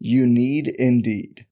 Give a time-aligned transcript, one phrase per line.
[0.00, 1.46] You need Indeed.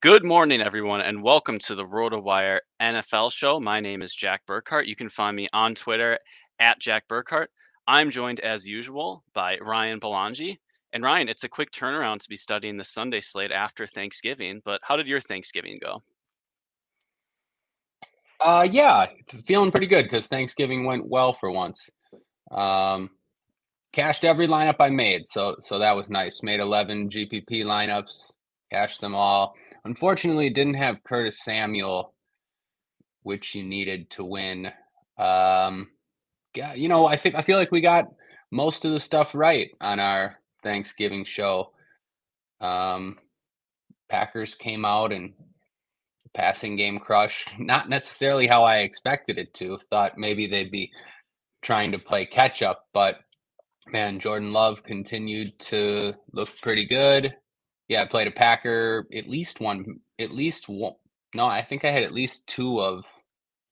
[0.00, 3.60] Good morning, everyone, and welcome to the RotoWire NFL show.
[3.60, 4.86] My name is Jack Burkart.
[4.86, 6.18] You can find me on Twitter
[6.58, 7.46] at Jack Burkart.
[7.86, 10.56] I'm joined, as usual, by Ryan Belongia.
[10.92, 14.80] And Ryan, it's a quick turnaround to be studying the Sunday slate after Thanksgiving, but
[14.82, 16.02] how did your Thanksgiving go?
[18.44, 19.06] Uh, yeah,
[19.46, 21.88] feeling pretty good because Thanksgiving went well for once.
[22.50, 23.10] Um,
[23.92, 26.42] cashed every lineup I made, so so that was nice.
[26.42, 28.32] Made 11 GPP lineups,
[28.70, 29.54] cashed them all.
[29.84, 32.12] Unfortunately, didn't have Curtis Samuel,
[33.22, 34.66] which you needed to win.
[35.16, 35.90] Um,
[36.54, 38.12] yeah, you know, I think I feel like we got
[38.50, 41.72] most of the stuff right on our Thanksgiving show.
[42.60, 43.18] Um,
[44.08, 45.34] Packers came out and
[46.34, 49.78] passing game crush, not necessarily how I expected it to.
[49.90, 50.92] Thought maybe they'd be
[51.62, 53.20] trying to play catch up, but
[53.88, 57.34] man, Jordan Love continued to look pretty good.
[57.88, 60.94] Yeah, I played a Packer at least one, at least one.
[61.34, 63.04] No, I think I had at least two of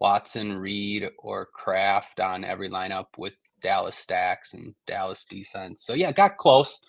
[0.00, 5.82] Watson, Reed, or Kraft on every lineup with Dallas stacks and Dallas defense.
[5.82, 6.80] So yeah, got close.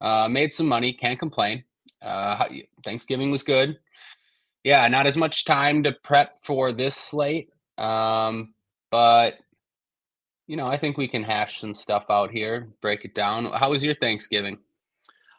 [0.00, 0.92] Uh, made some money.
[0.92, 1.64] Can't complain.
[2.02, 2.44] Uh,
[2.84, 3.78] Thanksgiving was good.
[4.64, 8.54] Yeah, not as much time to prep for this slate, um,
[8.90, 9.38] but
[10.46, 13.46] you know, I think we can hash some stuff out here, break it down.
[13.46, 14.58] How was your Thanksgiving?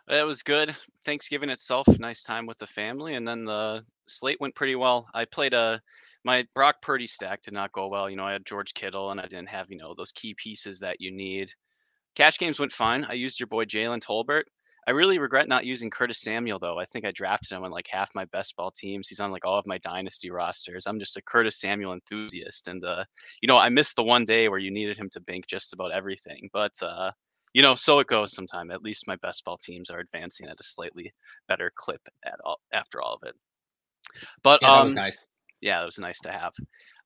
[0.10, 0.76] It was good.
[1.06, 5.08] Thanksgiving itself, nice time with the family, and then the slate went pretty well.
[5.14, 5.82] I played a
[6.24, 8.10] my Brock Purdy stack did not go well.
[8.10, 10.80] You know, I had George Kittle, and I didn't have you know those key pieces
[10.80, 11.52] that you need.
[12.16, 13.06] Cash games went fine.
[13.06, 14.44] I used your boy Jalen Tolbert.
[14.88, 16.80] I really regret not using Curtis Samuel though.
[16.80, 19.10] I think I drafted him on like half my best ball teams.
[19.10, 20.88] He's on like all of my dynasty rosters.
[20.88, 23.04] I'm just a Curtis Samuel enthusiast, and uh,
[23.42, 25.92] you know I missed the one day where you needed him to bank just about
[25.92, 26.50] everything.
[26.54, 27.12] But uh,
[27.54, 28.72] you know, so it goes sometime.
[28.72, 31.14] At least my best ball teams are advancing at a slightly
[31.50, 33.36] better clip at all after all of it.
[34.42, 35.26] But yeah, that um, was nice.
[35.62, 36.54] Yeah, it was nice to have.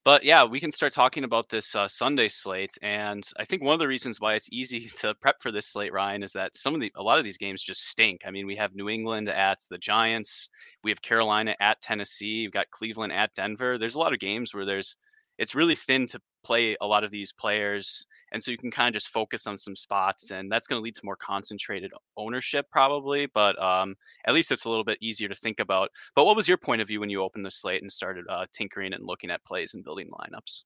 [0.04, 3.74] But yeah, we can start talking about this uh, Sunday slate, and I think one
[3.74, 6.74] of the reasons why it's easy to prep for this slate, Ryan, is that some
[6.74, 8.22] of the a lot of these games just stink.
[8.26, 10.50] I mean, we have New England at the Giants,
[10.84, 13.78] we have Carolina at Tennessee, we've got Cleveland at Denver.
[13.78, 14.96] There's a lot of games where there's
[15.42, 18.88] it's really thin to play a lot of these players and so you can kind
[18.88, 22.66] of just focus on some spots and that's going to lead to more concentrated ownership
[22.72, 25.90] probably but um, at least it's a little bit easier to think about.
[26.16, 28.46] But what was your point of view when you opened the slate and started uh,
[28.54, 30.64] tinkering and looking at plays and building lineups?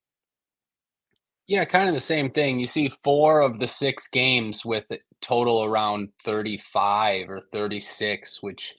[1.47, 4.91] Yeah kind of the same thing you see four of the six games with
[5.21, 8.75] total around 35 or 36 which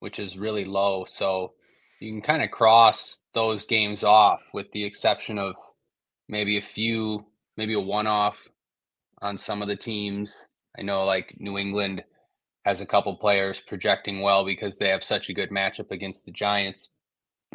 [0.00, 1.54] which is really low so
[2.00, 5.54] you can kind of cross those games off with the exception of
[6.28, 7.24] maybe a few
[7.56, 8.48] maybe a one off
[9.22, 10.48] on some of the teams.
[10.78, 12.02] I know like New England
[12.64, 16.32] has a couple players projecting well because they have such a good matchup against the
[16.32, 16.94] Giants.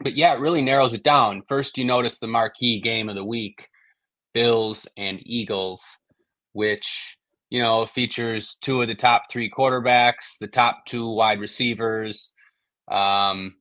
[0.02, 1.44] But yeah, it really narrows it down.
[1.48, 3.68] First, you notice the marquee game of the week
[4.34, 6.00] Bills and Eagles,
[6.54, 7.18] which,
[7.50, 12.34] you know, features two of the top three quarterbacks, the top two wide receivers,
[12.90, 13.56] um,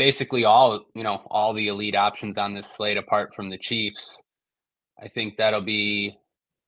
[0.00, 4.22] basically all, you know, all the elite options on this slate apart from the Chiefs.
[4.98, 6.16] I think that'll be,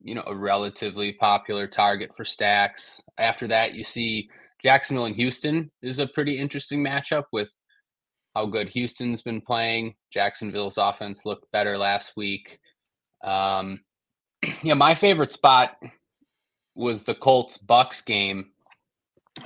[0.03, 3.03] you know, a relatively popular target for stacks.
[3.17, 4.29] After that, you see
[4.63, 7.51] Jacksonville and Houston is a pretty interesting matchup with
[8.35, 9.95] how good Houston's been playing.
[10.13, 12.59] Jacksonville's offense looked better last week.
[13.25, 13.81] Um,
[14.63, 15.79] yeah, my favorite spot
[16.77, 18.51] was the Colts Bucks game.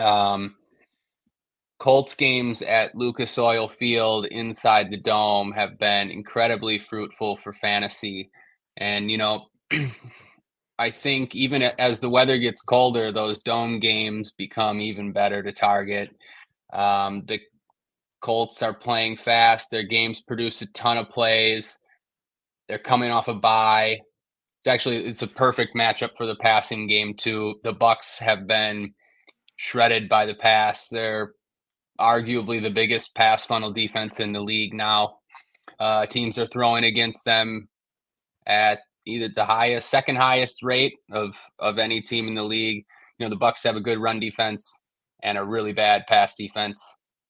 [0.01, 0.57] Um,
[1.79, 8.31] Colts games at Lucas Oil Field inside the dome have been incredibly fruitful for fantasy.
[8.79, 9.47] And, you know,
[10.79, 15.53] I think even as the weather gets colder, those dome games become even better to
[15.53, 16.15] target.
[16.73, 17.41] Um, the
[18.21, 19.71] Colts are playing fast.
[19.71, 21.79] Their games produce a ton of plays.
[22.69, 24.01] They're coming off a bye.
[24.61, 27.61] It's actually it's a perfect matchup for the passing game too.
[27.63, 28.95] The Bucks have been
[29.57, 30.89] shredded by the pass.
[30.89, 31.35] They're
[31.99, 35.19] arguably the biggest pass funnel defense in the league now.
[35.79, 37.69] Uh, teams are throwing against them
[38.47, 42.85] at either the highest, second highest rate of of any team in the league.
[43.19, 44.83] You know, the Bucks have a good run defense
[45.23, 46.83] and a really bad pass defense,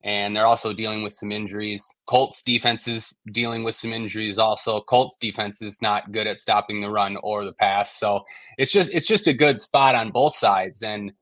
[0.03, 1.85] and they're also dealing with some injuries.
[2.07, 4.81] Colts defense is dealing with some injuries also.
[4.81, 8.25] Colts defense is not good at stopping the run or the pass, so
[8.59, 11.13] it's just it's just a good spot on both sides and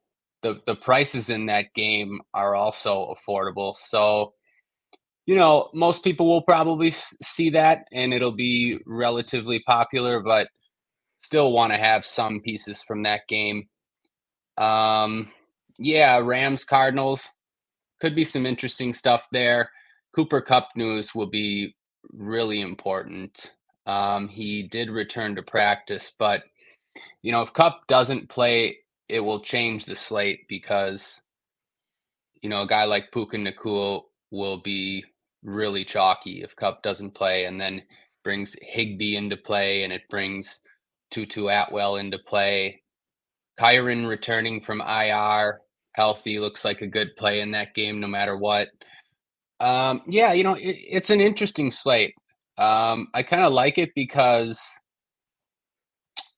[0.45, 3.75] the the prices in that game are also affordable.
[3.75, 4.35] So,
[5.25, 10.49] you know, most people will probably see that and it'll be relatively popular, but
[11.23, 13.69] still want to have some pieces from that game.
[14.59, 15.33] Um,
[15.79, 17.31] yeah, Rams Cardinals
[17.99, 19.71] could be some interesting stuff there.
[20.15, 21.75] Cooper Kupp news will be
[22.13, 23.53] really important.
[23.87, 26.43] Um, he did return to practice, but
[27.23, 28.77] you know, if Kupp doesn't play
[29.09, 31.21] it will change the slate because
[32.43, 35.05] you know a guy like Puka Nacua will be
[35.43, 37.83] really chalky if Kupp doesn't play, and then
[38.23, 40.61] brings Higbee into play, and it brings
[41.11, 42.83] Tutu Atwell into play.
[43.61, 45.61] Kyren returning from IR,
[45.93, 48.69] healthy, looks like a good play in that game, no matter what.
[49.61, 52.15] Um, yeah, you know, it, it's an interesting slate.
[52.59, 54.61] Um, I kind of like it because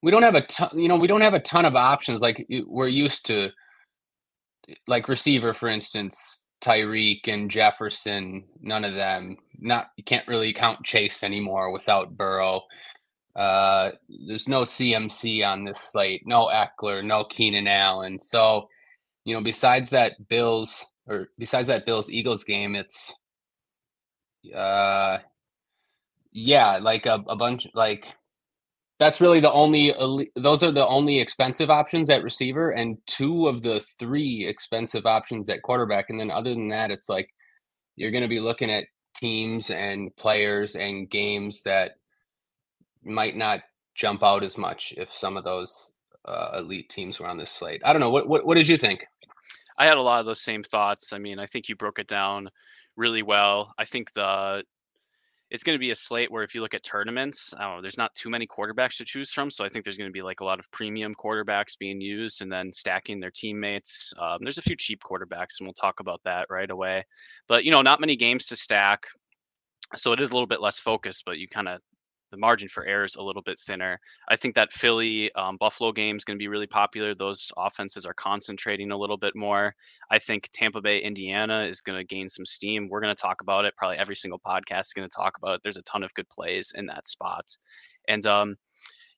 [0.06, 2.46] we don't have a ton, you know, we don't have a ton of options like
[2.68, 3.50] we're used to.
[4.86, 9.36] Like receiver, for instance, Tyreek and Jefferson, none of them.
[9.58, 12.62] Not you can't really count Chase anymore without Burrow.
[13.34, 13.90] Uh,
[14.28, 18.20] there's no CMC on this slate, no Ekeler, no Keenan Allen.
[18.20, 18.68] So,
[19.24, 23.12] you know, besides that Bills or besides that Bills Eagles game, it's
[24.54, 25.18] uh
[26.30, 28.14] yeah, like a, a bunch like
[28.98, 33.62] that's really the only those are the only expensive options at receiver and two of
[33.62, 36.08] the three expensive options at quarterback.
[36.08, 37.28] And then other than that it's like
[37.96, 38.84] you're going to be looking at
[39.14, 41.96] teams and players and games that
[43.04, 43.60] might not
[43.94, 45.92] jump out as much if some of those
[46.26, 47.82] uh, elite teams were on this slate.
[47.84, 49.06] I don't know what, what what did you think?
[49.78, 51.12] I had a lot of those same thoughts.
[51.12, 52.48] I mean i think you broke it down
[52.96, 53.74] really well.
[53.76, 54.64] I think the
[55.50, 58.28] it's going to be a slate where if you look at tournaments, there's not too
[58.28, 59.50] many quarterbacks to choose from.
[59.50, 62.42] So I think there's going to be like a lot of premium quarterbacks being used
[62.42, 64.12] and then stacking their teammates.
[64.18, 67.04] Um, there's a few cheap quarterbacks, and we'll talk about that right away.
[67.46, 69.04] But you know, not many games to stack,
[69.94, 71.24] so it is a little bit less focused.
[71.24, 71.80] But you kind of
[72.36, 73.98] the margin for error is a little bit thinner.
[74.28, 77.14] I think that Philly um, Buffalo game is going to be really popular.
[77.14, 79.74] Those offenses are concentrating a little bit more.
[80.10, 82.88] I think Tampa Bay Indiana is going to gain some steam.
[82.88, 83.74] We're going to talk about it.
[83.76, 85.60] Probably every single podcast is going to talk about it.
[85.62, 87.46] There's a ton of good plays in that spot,
[88.08, 88.56] and um,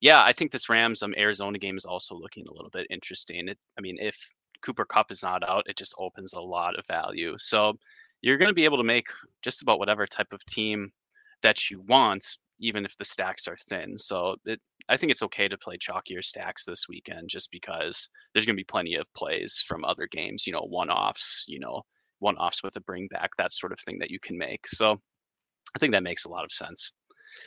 [0.00, 3.48] yeah, I think this Rams um, Arizona game is also looking a little bit interesting.
[3.48, 4.16] It, I mean, if
[4.62, 7.34] Cooper Kupp is not out, it just opens a lot of value.
[7.38, 7.78] So
[8.22, 9.06] you're going to be able to make
[9.42, 10.92] just about whatever type of team
[11.42, 13.96] that you want even if the stacks are thin.
[13.98, 18.46] So it, I think it's okay to play chalkier stacks this weekend just because there's
[18.46, 21.82] going to be plenty of plays from other games, you know, one offs, you know,
[22.20, 24.66] one offs with a bring back, that sort of thing that you can make.
[24.66, 24.98] So
[25.74, 26.92] I think that makes a lot of sense.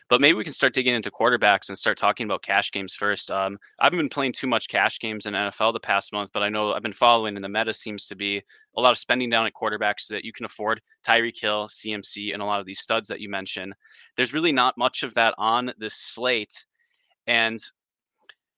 [0.09, 3.31] But maybe we can start digging into quarterbacks and start talking about cash games first.
[3.31, 6.43] Um, I haven't been playing too much cash games in NFL the past month, but
[6.43, 8.41] I know I've been following, and the meta seems to be
[8.77, 12.41] a lot of spending down at quarterbacks that you can afford Tyreek Hill, CMC, and
[12.41, 13.73] a lot of these studs that you mentioned.
[14.17, 16.65] There's really not much of that on this slate,
[17.27, 17.59] and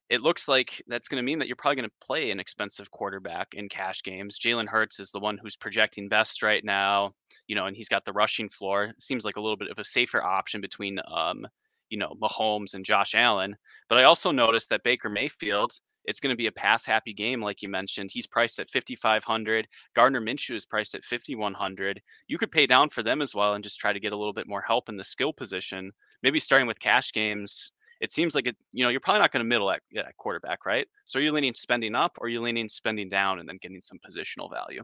[0.09, 2.91] it looks like that's going to mean that you're probably going to play an expensive
[2.91, 4.37] quarterback in cash games.
[4.37, 7.13] Jalen Hurts is the one who's projecting best right now
[7.53, 8.93] you know, and he's got the rushing floor.
[8.97, 11.45] Seems like a little bit of a safer option between, um,
[11.91, 13.55] you know, Mahomes and Josh Allen.
[13.89, 15.71] But I also noticed that Baker Mayfield,
[16.05, 18.09] it's going to be a pass happy game, like you mentioned.
[18.11, 19.67] He's priced at 5,500.
[19.95, 22.01] Gardner Minshew is priced at 5,100.
[22.27, 24.33] You could pay down for them as well and just try to get a little
[24.33, 25.91] bit more help in the skill position.
[26.23, 27.71] Maybe starting with cash games.
[28.01, 30.65] It seems like it, you know, you're probably not going to middle at, at quarterback,
[30.65, 30.87] right?
[31.05, 33.79] So are you leaning spending up or are you leaning spending down and then getting
[33.79, 34.83] some positional value?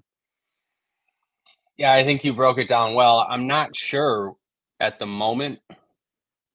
[1.79, 3.25] Yeah, I think you broke it down well.
[3.29, 4.35] I'm not sure
[4.81, 5.59] at the moment.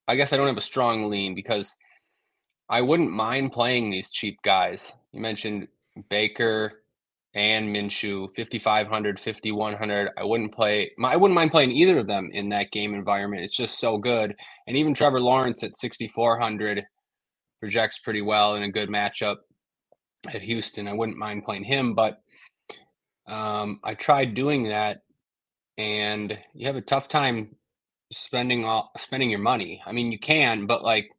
[0.07, 1.75] I guess I don't have a strong lean because
[2.69, 4.95] I wouldn't mind playing these cheap guys.
[5.13, 5.67] You mentioned
[6.09, 6.83] Baker
[7.33, 10.09] and Minshew, 5,500, 5,100.
[10.15, 13.41] I wouldn't play, I wouldn't mind playing either of them in that game environment.
[13.41, 14.35] It's just so good.
[14.67, 16.85] And even Trevor Lawrence at 6,400
[17.59, 19.37] projects pretty well in a good matchup
[20.31, 20.87] at Houston.
[20.87, 22.21] I wouldn't mind playing him, but
[23.27, 25.01] um, I tried doing that
[25.77, 27.55] and you have a tough time
[28.11, 29.81] spending all spending your money.
[29.85, 31.09] I mean, you can, but like,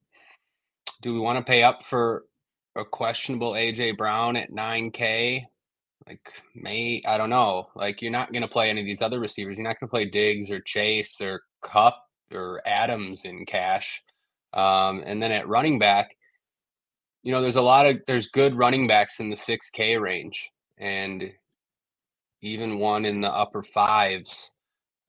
[1.02, 2.24] do we want to pay up for
[2.76, 5.44] a questionable AJ Brown at 9K?
[6.06, 7.68] Like, may I don't know.
[7.74, 9.58] Like, you're not going to play any of these other receivers.
[9.58, 11.98] You're not going to play Diggs or Chase or Kupp
[12.32, 14.02] or Adams in cash.
[14.52, 16.16] Um, and then at running back,
[17.22, 21.32] you know, there's a lot of there's good running backs in the 6K range, and
[22.42, 24.52] even one in the upper fives.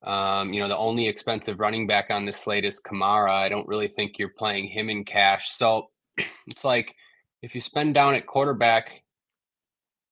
[0.03, 3.31] Um, you know, the only expensive running back on this slate is Kamara.
[3.31, 5.51] I don't really think you're playing him in cash.
[5.51, 5.89] So
[6.48, 6.96] it's like
[7.41, 9.03] if you spend down at quarterback,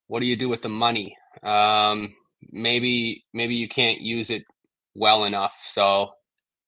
[0.07, 1.17] what do you do with the money?
[1.43, 2.15] Um,
[2.51, 4.43] maybe maybe you can't use it
[4.95, 5.53] well enough.
[5.65, 6.11] So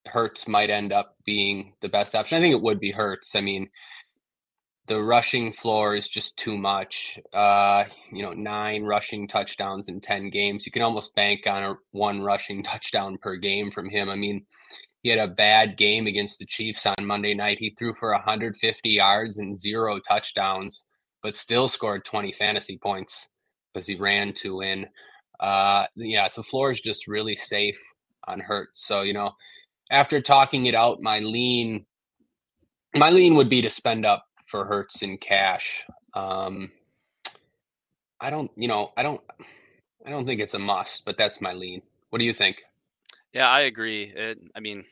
[0.07, 2.37] Hurts might end up being the best option.
[2.37, 3.35] I think it would be Hurts.
[3.35, 3.69] I mean,
[4.87, 7.19] the rushing floor is just too much.
[7.33, 10.65] Uh, you know, nine rushing touchdowns in 10 games.
[10.65, 14.09] You can almost bank on a one rushing touchdown per game from him.
[14.09, 14.45] I mean,
[15.03, 17.59] he had a bad game against the Chiefs on Monday night.
[17.59, 20.87] He threw for 150 yards and zero touchdowns
[21.27, 23.29] but still scored 20 fantasy points
[23.73, 24.87] because he ran to win.
[25.39, 27.79] Uh, yeah, the floor is just really safe
[28.27, 28.85] on Hurts.
[28.85, 29.33] So, you know,
[29.91, 31.85] after talking it out, my lean,
[32.95, 35.85] my lean would be to spend up for Hurts in cash.
[36.13, 36.71] Um,
[38.19, 39.21] I don't, you know, I don't,
[40.05, 41.83] I don't think it's a must, but that's my lean.
[42.09, 42.63] What do you think?
[43.33, 44.11] Yeah, I agree.
[44.15, 44.85] It, I mean,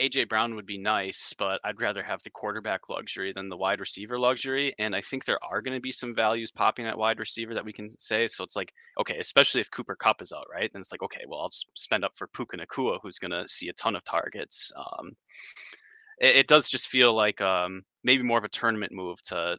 [0.00, 3.80] AJ Brown would be nice, but I'd rather have the quarterback luxury than the wide
[3.80, 4.72] receiver luxury.
[4.78, 7.64] And I think there are going to be some values popping at wide receiver that
[7.64, 8.28] we can say.
[8.28, 10.70] So it's like, okay, especially if Cooper Kupp is out, right?
[10.72, 13.68] Then it's like, okay, well, I'll spend up for Puka Nacua, who's going to see
[13.68, 14.72] a ton of targets.
[14.76, 15.16] Um,
[16.20, 19.58] it, it, does just feel like um, maybe more of a tournament move to,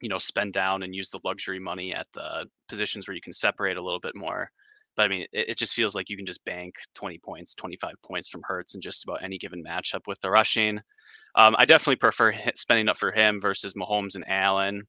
[0.00, 3.32] you know, spend down and use the luxury money at the positions where you can
[3.32, 4.50] separate a little bit more.
[4.96, 7.94] But I mean, it, it, just feels like you can just bank 20 points, 25
[8.04, 10.80] points from Hurts in just about any given matchup with the rushing.
[11.36, 14.82] Um, I definitely prefer spending up for him versus Mahomes and Allen.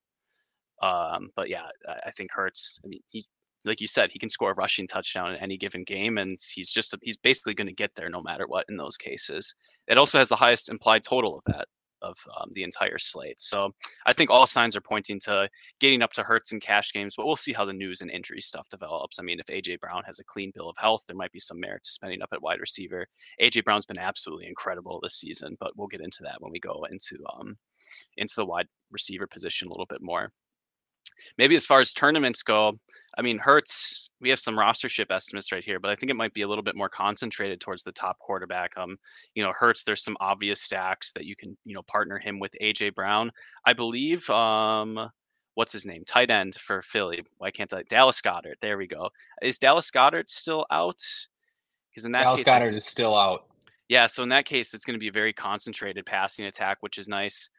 [0.82, 2.80] Um, but yeah, I, I think Hurts.
[2.84, 3.28] I mean, he,
[3.64, 6.72] like you said, he can score a rushing touchdown in any given game, and he's
[6.72, 9.54] just he's basically going to get there no matter what in those cases.
[9.88, 11.68] It also has the highest implied total of that
[12.02, 13.40] of um, the entire slate.
[13.40, 13.74] So
[14.06, 17.26] I think all signs are pointing to getting up to Hurts in cash games, but
[17.26, 19.20] we'll see how the news and injury stuff develops.
[19.20, 21.60] I mean, if AJ Brown has a clean bill of health, there might be some
[21.60, 23.08] merit to spending up at wide receiver.
[23.42, 26.86] AJ Brown's been absolutely incredible this season, but we'll get into that when we go
[26.92, 27.58] into um,
[28.18, 30.32] into the wide receiver position a little bit more.
[31.38, 32.80] Maybe as far as tournaments go,
[33.18, 36.34] I mean, Hurts, we have some rostership estimates right here, but I think it might
[36.34, 38.72] be a little bit more concentrated towards the top quarterback.
[38.78, 38.98] Um,
[39.36, 42.52] you know, Hurts, there's some obvious stacks that you can, you know, partner him with
[42.62, 43.32] AJ Brown.
[43.66, 45.10] I believe um
[45.56, 46.04] what's his name?
[46.06, 47.24] Tight end for Philly.
[47.38, 48.56] Why can't I Dallas Goedert.
[48.62, 49.10] There we go.
[49.42, 51.02] Is Dallas Goedert still out?
[51.90, 53.46] Because in that Dallas case, Goedert is still out.
[53.90, 56.98] Yeah, so in that case, it's going to be a very concentrated passing attack, which
[56.98, 57.50] is nice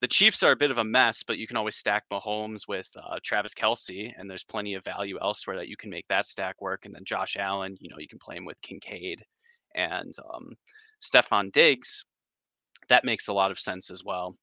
[0.00, 2.88] the Chiefs are a bit of a mess, but you can always stack Mahomes with
[2.96, 6.60] uh, Travis Kelce, and there's plenty of value elsewhere that you can make that stack
[6.60, 6.84] work.
[6.84, 9.24] And then Josh Allen, you know, you can play him with Kincaid
[9.74, 10.54] and um,
[11.00, 12.04] Stefon Diggs.
[12.88, 14.36] That makes a lot of sense as well.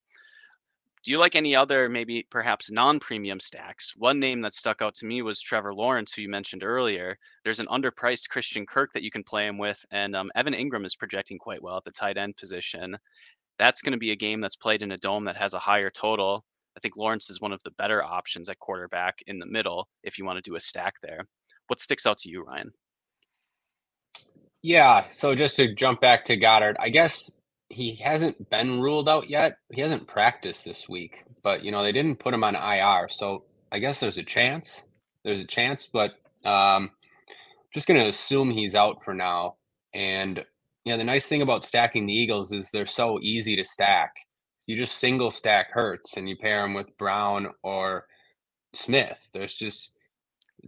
[1.03, 3.96] Do you like any other, maybe perhaps non premium stacks?
[3.96, 7.17] One name that stuck out to me was Trevor Lawrence, who you mentioned earlier.
[7.43, 10.86] There's an underpriced Christian Kirk that you can play him with, and um, Evan Engram
[10.86, 12.96] is projecting quite well at the tight end position
[13.58, 15.89] that's going to be a game that's played in a dome that has a higher
[15.89, 16.43] total.
[16.75, 20.17] I think Lawrence is one of the better options at quarterback in the middle if
[20.17, 21.25] you want to do a stack there.
[21.67, 22.72] What sticks out to you, Ryan?
[24.62, 27.31] Yeah, so just to jump back to Goedert, I guess
[27.70, 29.58] he hasn't been ruled out yet.
[29.74, 33.46] He hasn't practiced this week, but you know they didn't put him on IR, so
[33.72, 34.84] I guess there's a chance.
[35.24, 36.91] There's a chance, but um,
[37.74, 39.55] just going to assume he's out for now.
[39.93, 40.43] And
[40.83, 44.13] yeah, the nice thing about stacking the Eagles is they're so easy to stack.
[44.65, 48.05] You just single stack Hurts and you pair them with Brown or
[48.73, 49.17] Smith.
[49.33, 49.91] There's just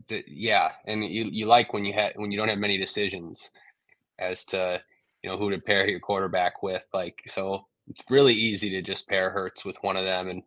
[0.08, 3.50] the, yeah, and you you like when you had when you don't have many decisions
[4.20, 4.82] as to
[5.22, 6.86] you know who to pair your quarterback with.
[6.94, 10.44] Like so, it's really easy to just pair Hurts with one of them, and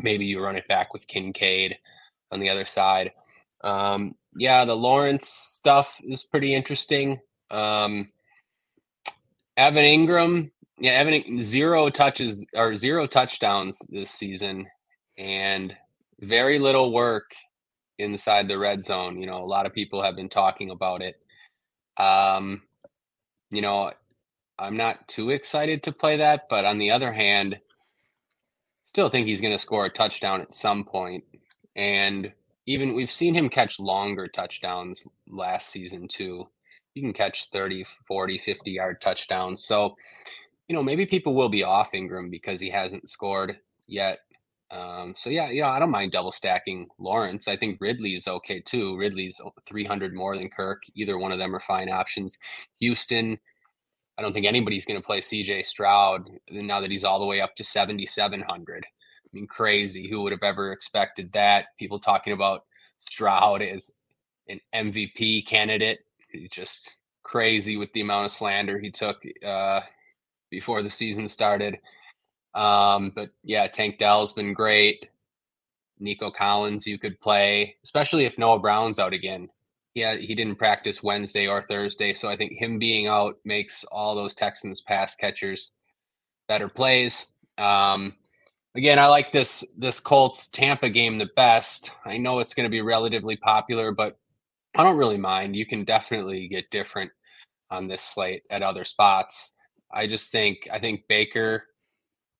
[0.00, 1.76] maybe you run it back with Kincaid
[2.30, 3.12] on the other side.
[3.62, 7.20] Um, yeah, the Lawrence stuff is pretty interesting.
[7.50, 8.08] Um,
[9.56, 14.66] Evan Engram, yeah, Evan zero touches or zero touchdowns this season,
[15.18, 15.76] and
[16.20, 17.30] very little work
[17.98, 19.20] inside the red zone.
[19.20, 21.16] You know, a lot of people have been talking about it.
[21.98, 22.62] Um,
[23.50, 23.92] you know,
[24.58, 27.58] I'm not too excited to play that, but on the other hand,
[28.84, 31.24] still think he's going to score a touchdown at some point.
[31.76, 32.32] And
[32.66, 36.48] even we've seen him catch longer touchdowns last season too.
[36.94, 39.64] He can catch 30, 40, 50 yard touchdowns.
[39.64, 39.96] So,
[40.68, 43.56] you know, maybe people will be off Engram because he hasn't scored
[43.86, 44.20] yet.
[44.70, 47.46] Um, so yeah, you know, I don't mind double stacking Lawrence.
[47.46, 48.96] I think Ridley is okay too.
[48.96, 50.82] Ridley's 300 more than Kirk.
[50.94, 52.38] Either one of them are fine options.
[52.80, 53.38] Houston,
[54.16, 57.40] I don't think anybody's going to play CJ Stroud now that he's all the way
[57.40, 58.84] up to 7,700.
[58.84, 58.88] I
[59.32, 60.08] mean, crazy.
[60.08, 61.66] Who would have ever expected that?
[61.78, 62.64] People talking about
[62.98, 63.90] Stroud as
[64.48, 66.00] an MVP candidate.
[66.50, 69.80] Just crazy with the amount of slander he took uh,
[70.50, 71.78] before the season started.
[72.54, 75.08] Um, but yeah, Tank Dell's been great.
[75.98, 79.48] Nico Collins, you could play, especially if Noah Brown's out again
[79.94, 84.14] yeah, he didn't practice Wednesday or Thursday, so I think him being out makes all
[84.14, 85.72] those Texans pass catchers
[86.48, 87.26] better plays.
[87.58, 88.14] Um,
[88.74, 91.90] again, I like this this Colts Tampa game the best.
[92.06, 94.18] I know it's going to be relatively popular, but
[94.74, 95.56] I don't really mind.
[95.56, 97.10] You can definitely get different
[97.70, 99.52] on this slate at other spots.
[99.92, 101.64] I just think I think Baker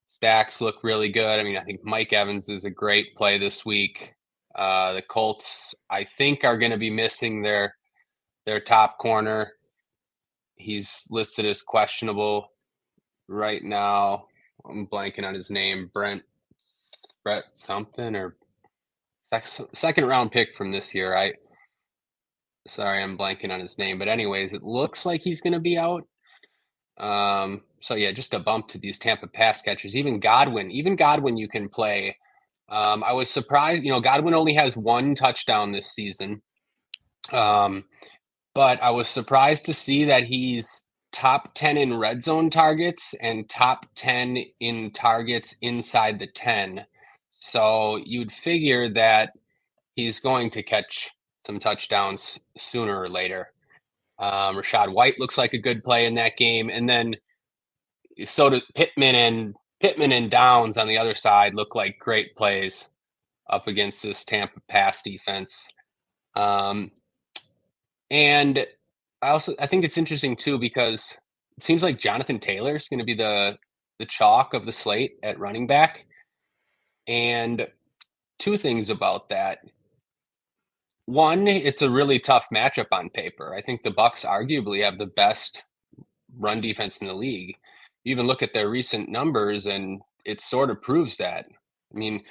[0.09, 1.41] stacks look really good.
[1.41, 4.15] I mean, I think Mike Evans is a great play this week.
[4.55, 7.75] Uh, the Colts, I think, are going to be missing their
[8.47, 9.53] their top corner.
[10.57, 12.53] He's listed as questionable
[13.29, 14.27] right now.
[14.65, 15.91] I'm blanking on his name.
[15.93, 16.23] Brent
[17.25, 18.37] Brett something or
[19.73, 21.17] second round pick from this year.
[21.17, 21.33] I
[22.67, 23.99] sorry, I'm blanking on his name.
[23.99, 26.07] But anyways, it looks like he's going to be out.
[26.99, 29.97] Um, so yeah, just a bump to these Tampa pass catchers.
[29.97, 32.17] Even Godwin, even Godwin, you can play
[32.73, 36.41] um, I was surprised, you know, Godwin only has one touchdown this season.
[37.31, 37.85] Um,
[38.55, 43.47] but I was surprised to see that he's top 10 in red zone targets and
[43.47, 46.87] top 10 in targets inside the 10.
[47.31, 49.35] So you'd figure that
[49.95, 51.11] he's going to catch
[51.47, 53.53] some touchdowns sooner or later.
[54.19, 56.71] Um, Rachaad White looks like a good play in that game.
[56.71, 57.17] And then
[58.25, 62.91] so do Pittman and Pittman and Downs on the other side look like great plays
[63.51, 65.69] up against this Tampa pass defense.
[66.35, 66.93] Um,
[68.11, 68.67] and
[69.21, 71.19] I also I think it's interesting too because
[71.57, 73.59] it seems like Jonathan Taylor is going to be the
[73.99, 76.07] the chalk of the slate at running back.
[77.09, 77.67] And
[78.39, 79.61] two things about that.
[81.13, 83.55] One, it's a really tough matchup on paper.
[83.55, 85.65] I think the Bucks arguably have the best
[86.39, 87.57] run defense in the league
[88.05, 91.47] you even look at their recent numbers and it sort of proves that.
[91.95, 92.23] I mean,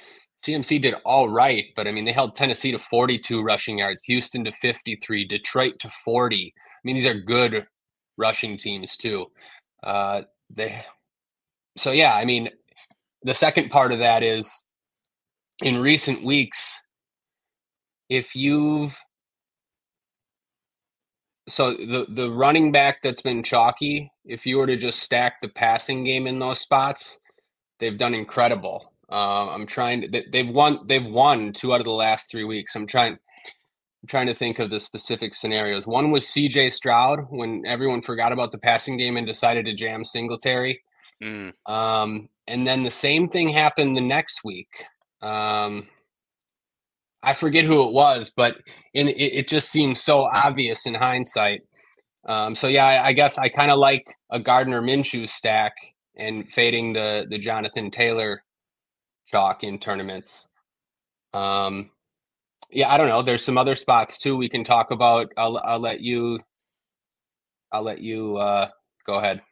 [0.44, 4.44] CMC did all right, but I mean, they held Tennessee to 42 rushing yards, Houston
[4.44, 6.52] to 53, Detroit to 40.
[6.56, 7.66] I mean, these are good
[8.16, 9.26] rushing teams too.
[9.82, 10.84] Uh, they,
[11.76, 12.50] so yeah, I mean,
[13.22, 14.66] the second part of that is
[15.62, 16.80] in recent weeks,
[18.12, 18.98] if you've
[21.48, 25.48] so the the running back that's been chalky, if you were to just stack the
[25.48, 27.20] passing game in those spots,
[27.78, 28.92] they've done incredible.
[29.10, 32.76] Uh, I'm trying to, they've won they've won two out of the last three weeks.
[32.76, 35.86] I'm trying I'm trying to think of the specific scenarios.
[35.86, 40.04] One was CJ Stroud when everyone forgot about the passing game and decided to jam
[40.04, 40.82] Singletary.
[41.22, 41.52] Mm.
[41.66, 44.84] Um, and then the same thing happened the next week.
[45.22, 45.88] Um,
[47.22, 48.56] I forget who it was, but
[48.94, 51.62] in, it, it just seemed so obvious in hindsight.
[52.26, 55.74] Um, so yeah, I, I guess I kind of like a Gardner Minshew stack
[56.16, 58.42] and fading the the Jonathan Taylor
[59.26, 60.48] chalk in tournaments.
[61.32, 61.90] Um,
[62.70, 63.22] yeah, I don't know.
[63.22, 65.32] There's some other spots too we can talk about.
[65.36, 66.40] I'll I'll let you.
[67.70, 68.68] I'll let you uh,
[69.06, 69.42] go ahead.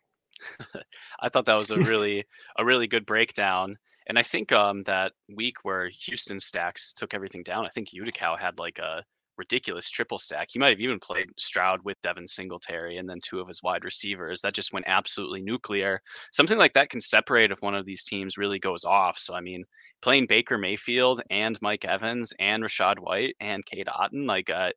[1.20, 2.24] I thought that was a really
[2.56, 3.78] a really good breakdown.
[4.11, 8.37] And I think um, that week where Houston stacks took everything down, I think Utica
[8.37, 9.05] had like a
[9.38, 10.49] ridiculous triple stack.
[10.51, 13.85] He might have even played Stroud with Devin Singletary and then two of his wide
[13.85, 14.40] receivers.
[14.42, 16.03] That just went absolutely nuclear.
[16.33, 19.16] Something like that can separate if one of these teams really goes off.
[19.16, 19.62] So I mean,
[20.03, 24.70] playing Baker Mayfield and Mike Evans and Rachaad White and Cade Otton, like uh,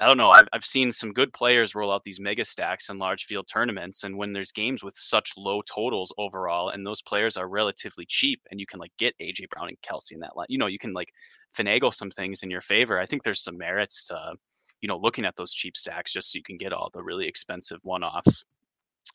[0.00, 0.30] I don't know.
[0.30, 4.04] I've, I've seen some good players roll out these mega stacks in large field tournaments.
[4.04, 8.40] And when there's games with such low totals overall, and those players are relatively cheap,
[8.50, 10.78] and you can like get AJ Brown and Kelce in that line, you know, you
[10.78, 11.08] can like
[11.56, 13.00] finagle some things in your favor.
[13.00, 14.34] I think there's some merits to,
[14.80, 17.26] you know, looking at those cheap stacks just so you can get all the really
[17.26, 18.44] expensive one offs.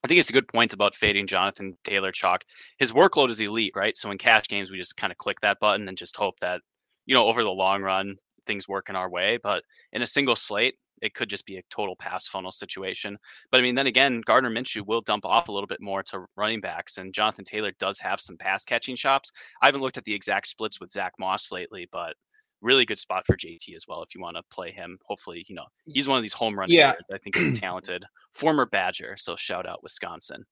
[0.04, 2.43] I think it's a good point about fading Jonathan Taylor chalk.
[2.78, 3.96] His workload is elite, right?
[3.96, 6.60] So in cash games, we just kind of click that button and just hope that,
[7.06, 9.40] you know, over the long run, things working our way.
[9.42, 13.18] But in a single slate, it could just be a total pass funnel situation.
[13.52, 16.26] But I mean, then again, Gardner Minshew will dump off a little bit more to
[16.38, 19.32] running backs, and Jonathan Taylor does have some pass catching chops.
[19.62, 22.14] I haven't looked at the exact splits with Zach Moss lately, but
[22.62, 24.98] really good spot for JT as well if you want to play him.
[25.06, 26.94] Hopefully, you know he's one of these home run yeah.
[27.14, 30.46] I think he's talented former Badger, so shout out Wisconsin.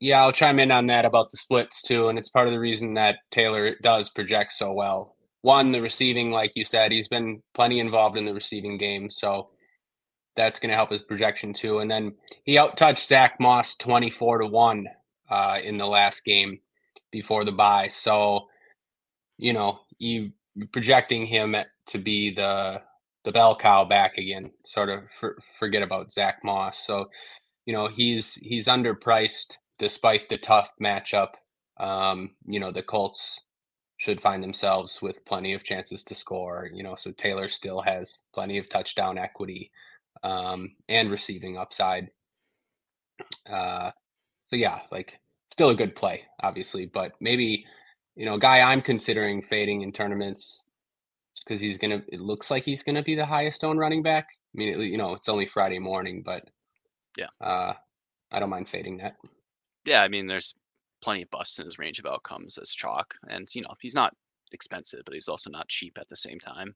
[0.00, 2.60] Yeah, I'll chime in on that about the splits too, and it's part of the
[2.60, 5.16] reason that Taylor does project so well.
[5.44, 9.50] One, the receiving, like you said, he's been plenty involved in the receiving game, so
[10.36, 11.80] that's going to help his projection too.
[11.80, 14.86] And then he outtouched Zach Moss twenty-four to one
[15.28, 16.60] uh, in the last game
[17.12, 17.88] before the bye.
[17.90, 18.46] So,
[19.36, 20.32] you know, you
[20.72, 21.54] projecting him
[21.88, 22.80] to be the
[23.24, 24.50] the bell cow back again.
[24.64, 26.78] Sort of for, forget about Zach Moss.
[26.78, 27.10] So,
[27.66, 31.34] you know, he's he's underpriced despite the tough matchup.
[31.78, 33.42] Um, you know, the Colts
[34.04, 36.68] should find themselves with plenty of chances to score.
[36.72, 39.70] You know, so Taylor still has plenty of touchdown equity
[40.22, 42.10] um, and receiving upside.
[43.48, 43.92] Uh,
[44.50, 45.18] so yeah, like
[45.50, 47.64] still a good play, obviously, but maybe
[48.14, 50.64] you know, guy I'm considering fading in tournaments
[51.42, 52.02] because he's gonna.
[52.08, 54.28] It looks like he's gonna be the highest owned running back.
[54.54, 56.44] I mean, it, you know, it's only Friday morning, but
[57.16, 57.72] yeah, uh,
[58.30, 59.16] I don't mind fading that.
[59.86, 60.54] Yeah, I mean, there's
[61.04, 64.14] plenty of busts in his range of outcomes as chalk, and you know, he's not
[64.52, 66.74] expensive, but he's also not cheap at the same time.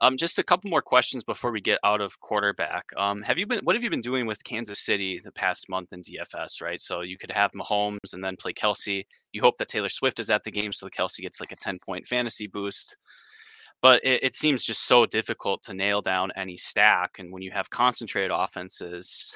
[0.00, 2.84] Um, just a couple more questions before we get out of quarterback.
[2.96, 3.60] Um, have you been?
[3.64, 6.62] What have you been doing with Kansas City the past month in DFS?
[6.62, 9.04] Right, so you could have Mahomes and then play Kelce.
[9.32, 11.78] You hope that Taylor Swift is at the game, so Kelce gets like a ten
[11.78, 12.96] point fantasy boost.
[13.80, 17.50] But it, it seems just so difficult to nail down any stack, and when you
[17.50, 19.32] have concentrated offenses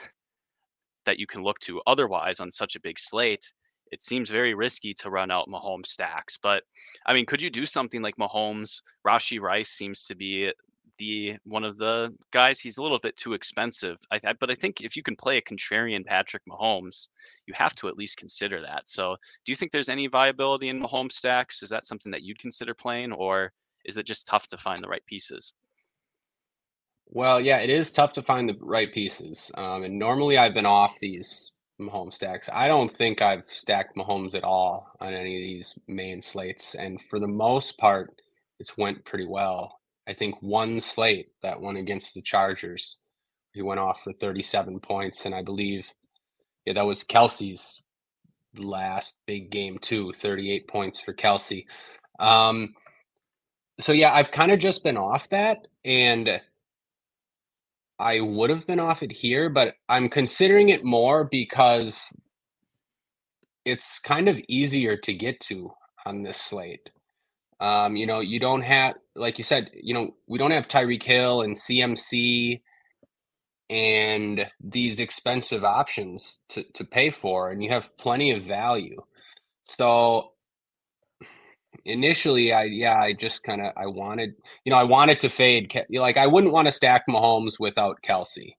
[1.05, 3.53] that you can look to otherwise on such a big slate,
[3.93, 6.39] it seems very risky to run out Mahomes stacks.
[6.43, 6.63] But
[7.07, 8.83] I mean, could you do something like Mahomes?
[9.07, 10.53] Rashee Rice seems to be
[10.99, 12.61] the one of the guys.
[12.61, 13.99] He's a little bit too expensive.
[14.11, 17.09] I, but I think if you can play a contrarian Patrick Mahomes,
[17.47, 18.89] you have to at least consider that.
[18.89, 21.63] So, do you think there's any viability in Mahomes stacks?
[21.63, 23.53] Is that something that you'd consider playing, or
[23.85, 25.53] is it just tough to find the right pieces?
[27.09, 29.51] Well, yeah, it is tough to find the right pieces.
[29.55, 32.49] Um, and normally I've been off these Mahomes stacks.
[32.53, 37.01] I don't think I've stacked Mahomes at all on any of these main slates, and
[37.11, 38.21] for the most part,
[38.59, 39.81] it's went pretty well.
[40.09, 42.99] I think one slate, that one against the Chargers,
[43.53, 45.91] he went off for 37 points, and I believe,
[46.65, 47.83] yeah, that was Kelce's
[48.57, 51.67] last big game too, 38 points for Kelce.
[52.19, 52.75] Um,
[53.79, 56.41] so yeah, I've kind of just been off that, and
[57.99, 62.15] I would have been off it here, but I'm considering it more because
[63.65, 65.73] it's kind of easier to get to
[66.05, 66.91] on this slate.
[67.59, 71.03] Um, you know, you don't have, like you said, you know, we don't have Tyreek
[71.03, 72.61] Hill and CMC
[73.71, 79.01] and these expensive options to, to pay for, and you have plenty of value.
[79.65, 80.33] So
[81.87, 85.75] initially I yeah I just kind of I wanted you know I wanted to fade
[85.91, 88.55] like I wouldn't want to stack Mahomes without Kelce,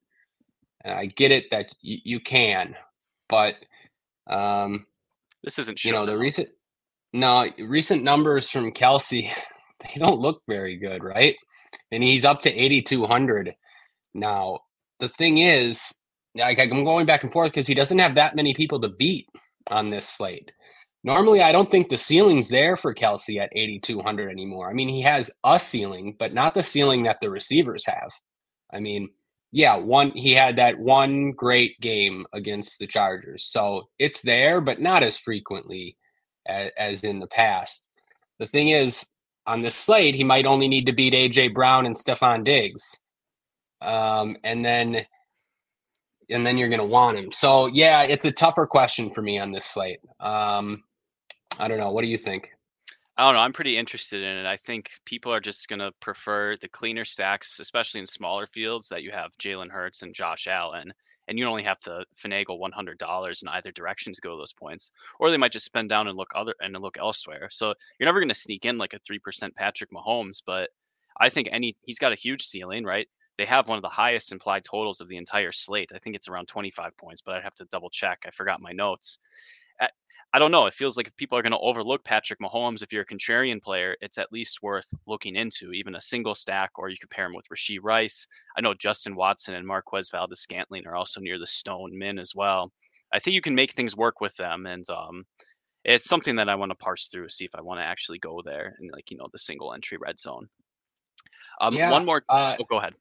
[0.84, 2.76] and I get it that y- you can,
[3.30, 3.56] but
[4.28, 4.86] um,
[5.44, 6.50] this isn't you know the recent
[7.13, 9.30] no recent numbers from Kelce
[9.82, 11.36] they don't look very good right,
[11.92, 13.56] and he's up to eighty two hundred
[14.13, 14.60] now.
[15.00, 15.94] The thing is,
[16.36, 19.28] like I'm going back and forth because he doesn't have that many people to beat
[19.72, 20.52] on this slate.
[21.04, 24.70] Normally, I don't think the ceiling's there for Kelce at 8,200 anymore.
[24.70, 28.12] I mean, he has a ceiling, but not the ceiling that the receivers have.
[28.74, 29.10] I mean,
[29.52, 34.82] yeah, one he had that one great game against the Chargers, so it's there, but
[34.82, 35.98] not as frequently
[36.46, 37.86] as, as in the past.
[38.40, 39.06] The thing is,
[39.46, 43.00] on this slate, he might only need to beat AJ Brown and Stefon Diggs,
[43.82, 45.06] um, and then
[46.30, 47.32] and then you're to want him.
[47.32, 50.02] So yeah, it's a tougher question for me on this slate.
[50.20, 50.84] Um,
[51.60, 51.91] I don't know.
[51.91, 52.52] What do you think?
[53.17, 53.39] I don't know.
[53.39, 54.46] I'm pretty interested in it.
[54.46, 58.88] I think people are just going to prefer the cleaner stacks, especially in smaller fields
[58.89, 60.93] that you have Jalen Hurts and Josh Allen,
[61.28, 65.32] and you only have to finagle $100 in either direction to go those points, or
[65.32, 67.48] they might just spend down and look other and look elsewhere.
[67.50, 70.70] So you're never going to sneak in like a three percent Patrick Mahomes, but
[71.20, 73.08] I think any he's got a huge ceiling, right?
[73.38, 75.91] They have one of the highest implied totals of the entire slate.
[75.93, 78.20] I think it's around 25 points, but I'd have to double check.
[78.26, 79.20] I forgot my notes.
[80.34, 80.66] I don't know.
[80.66, 83.62] It feels like if people are going to overlook Patrick Mahomes, if you're a contrarian
[83.62, 87.34] player, it's at least worth looking into, even a single stack, or you compare him
[87.34, 88.28] with Rashee Rice.
[88.58, 92.36] I know Justin Watson and Marquez Valdes Scantling are also near the stone min as
[92.36, 92.72] well.
[93.13, 95.26] I think you can make things work with them, and um,
[95.86, 98.42] it's something that I want to parse through, see if I want to actually go
[98.44, 100.50] there and like you know the single entry red zone.
[101.62, 102.24] Um, Yeah, one more.
[102.28, 102.94] Uh, Oh, go ahead.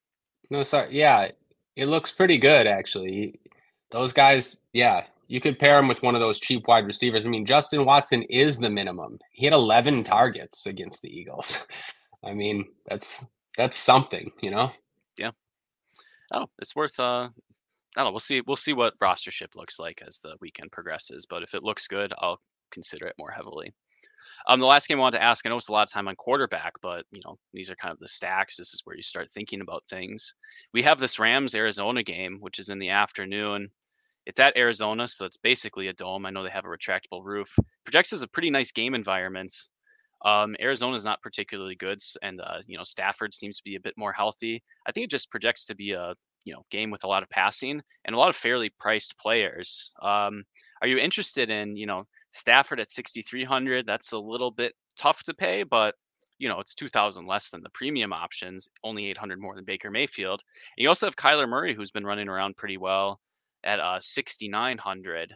[0.49, 0.97] no, sorry.
[0.97, 1.33] Yeah,
[1.75, 3.41] it looks pretty good actually.
[3.91, 7.27] Those guys, yeah, you could pair him with one of those cheap wide receivers.
[7.27, 9.19] I mean, Justin Watson is the minimum.
[9.33, 11.67] He had 11 targets against the Eagles.
[12.25, 13.25] I mean, that's
[13.57, 14.71] that's something, you know.
[15.19, 15.31] Yeah.
[16.33, 16.99] Oh, it's worth.
[16.99, 17.29] Uh,
[17.97, 18.11] I don't know.
[18.11, 18.43] We'll see.
[18.47, 21.27] We'll see what rostership looks like as the weekend progresses.
[21.29, 23.73] But if it looks good, I'll consider it more heavily.
[24.49, 26.07] Um, the last game I wanted to ask, I know it's a lot of time
[26.07, 28.57] on quarterback, but you know these are kind of the stacks.
[28.57, 30.35] This is where you start thinking about things.
[30.73, 33.71] We have this Rams Arizona game, which is in the afternoon.
[34.27, 36.27] It's at Arizona, so it's basically a dome.
[36.27, 37.57] I know they have a retractable roof.
[37.85, 39.55] Projects as a pretty nice game environment.
[40.25, 43.81] Um, Arizona is not particularly good, and uh, you know Stafford seems to be a
[43.81, 44.63] bit more healthy.
[44.87, 47.31] I think it just projects to be a you know game with a lot of
[47.31, 49.93] passing and a lot of fairly priced players.
[50.03, 50.43] Um,
[50.83, 53.87] are you interested in you know Stafford at 6,300?
[53.87, 55.95] That's a little bit tough to pay, but
[56.39, 60.43] you know it's 2,000 less than the premium options, only 800 more than Baker Mayfield.
[60.77, 63.21] And you also have Kyler Murray, who's been running around pretty well
[63.65, 65.35] at uh, 6,900.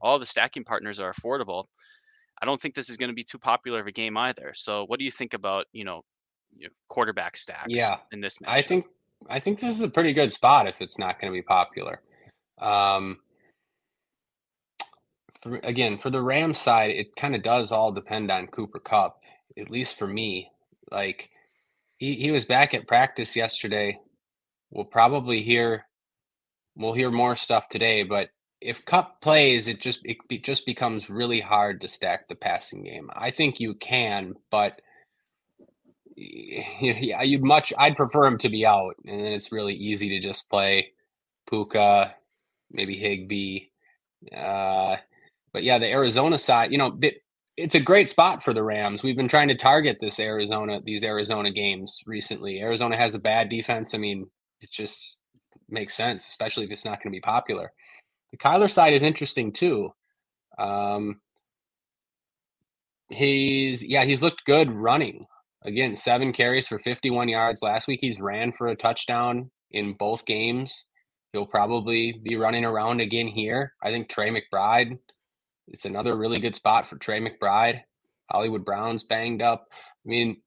[0.00, 1.64] All the stacking partners are affordable.
[2.40, 4.52] I don't think this is going to be too popular of a game either.
[4.54, 6.02] So, what do you think about you know,
[6.88, 8.48] quarterback stacks Yeah, in this matchup?
[8.48, 8.86] I think
[9.28, 12.02] I think this is a pretty good spot if it's not going to be popular.
[12.60, 13.18] Um,
[15.42, 19.20] for, again, for the ram side, it kind of does all depend on Cooper Kupp.
[19.58, 20.50] At least for me,
[20.90, 21.30] like
[21.98, 23.98] he he was back at practice yesterday.
[24.70, 25.86] We'll probably hear
[26.76, 31.40] we'll hear more stuff today, but if Kupp plays, it just it just becomes really
[31.40, 33.10] hard to stack the passing game.
[33.14, 34.80] I think you can, but
[36.16, 40.08] you know, you'd much I'd prefer him to be out, and then it's really easy
[40.10, 40.92] to just play
[41.48, 42.14] Puka,
[42.70, 43.66] maybe Higbee.
[44.34, 44.96] Uh,
[45.52, 47.20] but yeah, the Arizona side, you know, th-
[47.56, 49.02] it's a great spot for the Rams.
[49.02, 52.60] We've been trying to target this Arizona, these Arizona games recently.
[52.60, 53.94] Arizona has a bad defense.
[53.94, 54.26] I mean,
[54.60, 55.18] it's just
[55.68, 57.72] makes sense, especially if it's not going to be popular.
[58.30, 59.92] The Kyler side is interesting too.
[60.58, 61.20] Um,
[63.08, 65.24] he's yeah, he's looked good running.
[65.62, 68.00] Again, seven carries for 51 yards last week.
[68.00, 70.86] He's ran for a touchdown in both games.
[71.32, 73.72] He'll probably be running around again here.
[73.82, 74.98] I think Trey McBride.
[75.68, 77.80] It's another really good spot for Trey McBride.
[78.30, 79.66] Hollywood Brown's banged up.
[79.72, 80.42] I mean,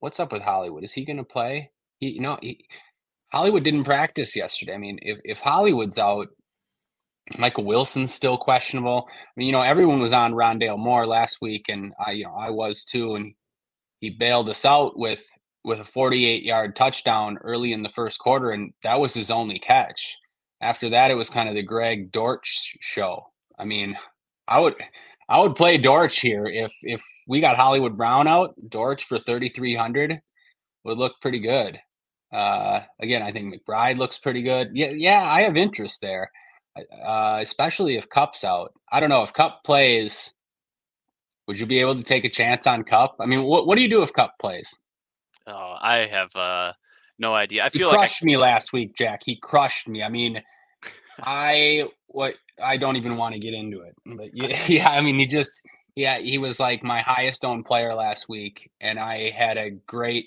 [0.00, 0.84] what's up with Hollywood?
[0.84, 1.70] Is he going to play?
[1.98, 2.66] He, know, he,
[3.32, 4.74] Hollywood didn't practice yesterday.
[4.74, 6.28] I mean, if if Hollywood's out,
[7.38, 9.08] Michael Wilson's still questionable.
[9.08, 12.34] I mean, you know, everyone was on Rondale Moore last week, and I, you know,
[12.34, 13.34] I was too, and
[14.00, 15.24] he bailed us out with
[15.64, 19.58] with a 48 yard touchdown early in the first quarter, and that was his only
[19.58, 20.18] catch.
[20.60, 23.26] After that, it was kind of the Greg Dortch show.
[23.58, 23.96] I mean,
[24.46, 24.74] I would
[25.28, 28.54] I would play Dortch here if if we got Hollywood Brown out.
[28.68, 30.20] Dortch for 3,300
[30.84, 31.78] would look pretty good.
[32.32, 34.70] Uh, again, I think McBride looks pretty good.
[34.74, 36.30] Yeah, yeah, I have interest there,
[37.04, 38.72] uh, especially if Kupp's out.
[38.90, 40.32] I don't know if Kupp plays.
[41.46, 43.16] Would you be able to take a chance on Kupp?
[43.20, 44.74] I mean, what what do you do if Kupp plays?
[45.46, 46.72] Oh, I have uh,
[47.18, 47.64] no idea.
[47.64, 49.22] I He feel like I, crushed me last week, Jack.
[49.24, 50.02] He crushed me.
[50.02, 50.42] I mean,
[51.20, 54.90] I what I don't even want to get into it, but yeah, yeah.
[54.90, 55.62] I mean, he just
[55.94, 60.26] yeah, he was like my highest owned player last week, and I had a great.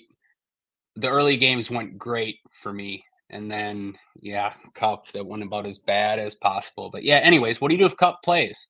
[0.96, 5.78] The early games went great for me, and then yeah, Kupp that went about as
[5.78, 6.90] bad as possible.
[6.90, 8.68] But yeah, anyways, what do you do if Kupp plays?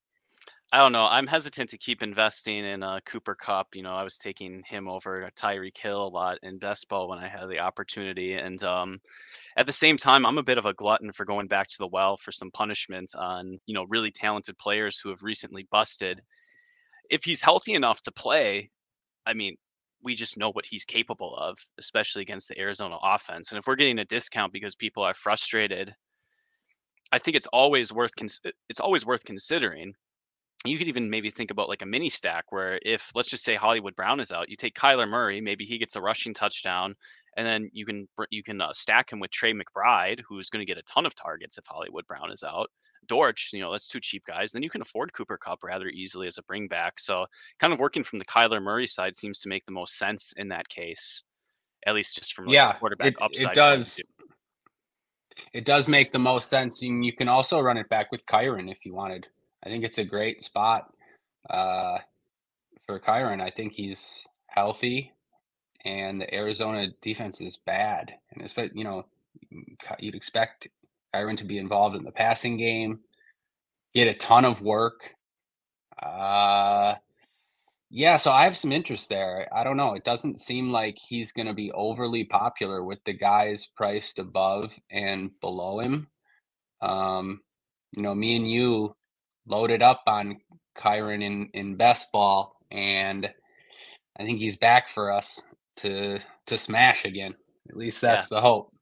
[0.73, 1.07] I don't know.
[1.09, 3.77] I'm hesitant to keep investing in uh, Cooper Kupp.
[3.77, 7.21] You know, I was taking him over Tyreek Hill a lot in best ball when
[7.21, 9.01] I had the opportunity, and um,
[9.57, 11.87] at the same time, I'm a bit of a glutton for going back to the
[11.87, 16.21] well for some punishment on you know really talented players who have recently busted.
[17.11, 18.71] If he's healthy enough to play,
[19.25, 19.57] I mean,
[20.03, 23.51] we just know what he's capable of, especially against the Arizona offense.
[23.51, 25.95] And if we're getting a discount because people are frustrated,
[27.13, 29.95] I think it's always worth cons- it's always worth considering.
[30.65, 33.55] You could even maybe think about like a mini stack where if let's just say
[33.55, 36.97] Hollywood Brown is out, you take Kyler Murray, maybe he gets a rushing touchdown,
[37.37, 40.71] and then you can you can uh, stack him with Trey McBride, who's going to
[40.71, 42.71] get a ton of targets if Hollywood Brown is out.
[43.07, 44.53] Dortch, you know, that's two cheap guys.
[44.53, 46.99] Then you can afford Cooper Kupp rather easily as a bring back.
[46.99, 47.27] So
[47.59, 50.49] kind of working from the Kyler Murray side seems to make the most sense in
[50.49, 51.23] that case,
[51.87, 53.47] at least just from like Yeah, a quarterback it- it upside.
[53.49, 54.01] of does.
[55.53, 58.71] It does make the most sense, and you can also run it back with Kyren
[58.71, 59.29] if you wanted.
[59.63, 60.93] I think it's a great spot
[61.51, 61.99] uh,
[62.87, 63.41] for Kyren.
[63.41, 65.13] I think he's healthy,
[65.85, 69.07] and the Arizona defense is bad, and it's you know
[69.99, 70.69] you'd expect
[71.15, 73.01] Kyren to be involved in the passing game,
[73.95, 75.15] get a ton of work.
[76.03, 76.95] Uh,
[77.89, 79.49] Yeah, so I have some interest there.
[79.55, 79.95] I don't know.
[79.95, 84.73] It doesn't seem like he's going to be overly popular with the guys priced above
[84.91, 86.09] and below him.
[86.83, 87.41] Um,
[87.97, 88.97] you know, me and you
[89.47, 90.39] loaded up on
[90.77, 93.33] Kyren in in best ball, and
[94.19, 95.41] I think he's back for us
[95.77, 97.35] to to smash again.
[97.71, 98.37] At least that's yeah.
[98.37, 98.73] the hope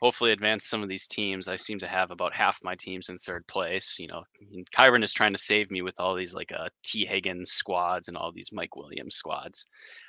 [0.00, 1.48] hopefully advance some of these teams.
[1.48, 3.98] I seem to have about half my teams in third place.
[3.98, 4.22] You know,
[4.74, 8.16] Kyron is trying to save me with all these like uh, Tee Higgins squads and
[8.16, 9.66] all these Mike Williams squads.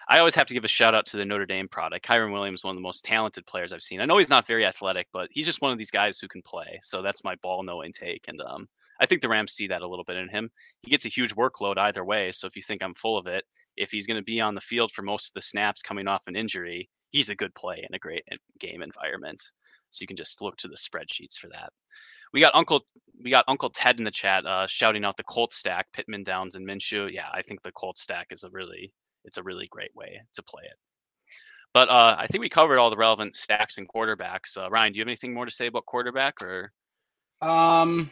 [0.07, 2.05] I always have to give a shout out to the Notre Dame product.
[2.05, 4.01] Kyren Williams, one of the most talented players I've seen.
[4.01, 6.41] I know he's not very athletic, but he's just one of these guys who can
[6.41, 6.79] play.
[6.81, 8.67] So that's my ball no intake, and um,
[8.99, 10.49] I think the Rams see that a little bit in him.
[10.83, 12.31] He gets a huge workload either way.
[12.31, 13.43] So if you think I'm full of it,
[13.77, 16.27] if he's going to be on the field for most of the snaps coming off
[16.27, 18.23] an injury, he's a good play in a great
[18.59, 19.41] game environment.
[19.91, 21.71] So you can just look to the spreadsheets for that.
[22.33, 22.85] We got Uncle
[23.21, 26.55] we got Uncle Ted in the chat uh, shouting out the Colt stack, Pittman Downs
[26.55, 27.11] and Minshew.
[27.11, 28.91] Yeah, I think the Colt stack is a really
[29.25, 30.77] it's a really great way to play it.
[31.73, 34.57] But uh, I think we covered all the relevant stacks and quarterbacks.
[34.57, 36.71] Uh, Ryan, do you have anything more to say about quarterback or?
[37.41, 38.11] Um,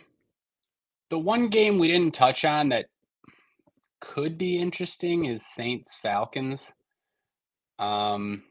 [1.09, 2.85] the one game we didn't touch on that
[3.99, 6.73] could be interesting is Saints Falcons.
[7.79, 8.43] Um,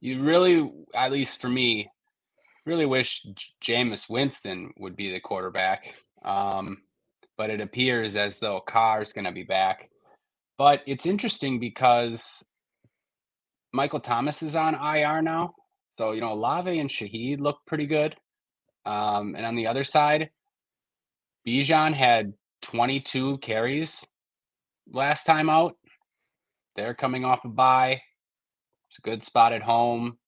[0.00, 1.90] you really, at least for me,
[2.70, 3.26] really wish
[3.60, 5.92] Jameis Winston would be the quarterback.
[6.24, 6.82] Um,
[7.36, 9.90] but it appears as though Carr's going to be back.
[10.56, 12.44] But it's interesting because
[13.72, 15.54] Michael Thomas is on IR now.
[15.98, 18.14] So, you know, Olave and Shaheed look pretty good.
[18.86, 20.30] Um, and on the other side,
[21.46, 24.06] Bijan had 22 carries
[24.92, 25.74] last time out.
[26.76, 28.02] They're coming off a bye.
[28.88, 30.18] It's a good spot at home.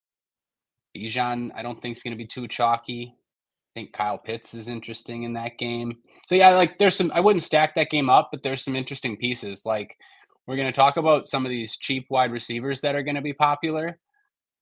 [0.95, 3.15] Bijan, I don't think is going to be too chalky.
[3.15, 5.97] I think Kyle Pitts is interesting in that game.
[6.27, 7.11] So yeah, like there's some.
[7.13, 9.63] I wouldn't stack that game up, but there's some interesting pieces.
[9.65, 9.97] Like
[10.45, 13.21] we're going to talk about some of these cheap wide receivers that are going to
[13.21, 13.97] be popular.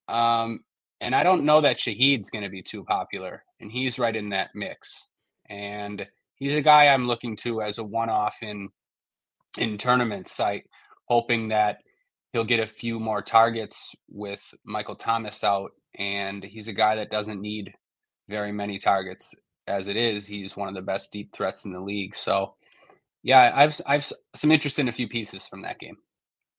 [0.07, 0.61] Um,
[1.01, 4.29] and I don't know that Shaheed's going to be too popular, and he's right in
[4.29, 5.07] that mix.
[5.49, 8.69] And he's a guy I'm looking to as a one-off in
[9.57, 10.39] in tournaments.
[10.39, 10.63] I
[11.05, 11.79] hoping that
[12.31, 17.11] he'll get a few more targets with Michael Thomas out and he's a guy that
[17.11, 17.73] doesn't need
[18.29, 19.33] very many targets
[19.67, 20.25] as it is.
[20.25, 22.15] He's one of the best deep threats in the league.
[22.15, 22.55] So,
[23.23, 25.97] yeah, I've I've some interest in a few pieces from that game.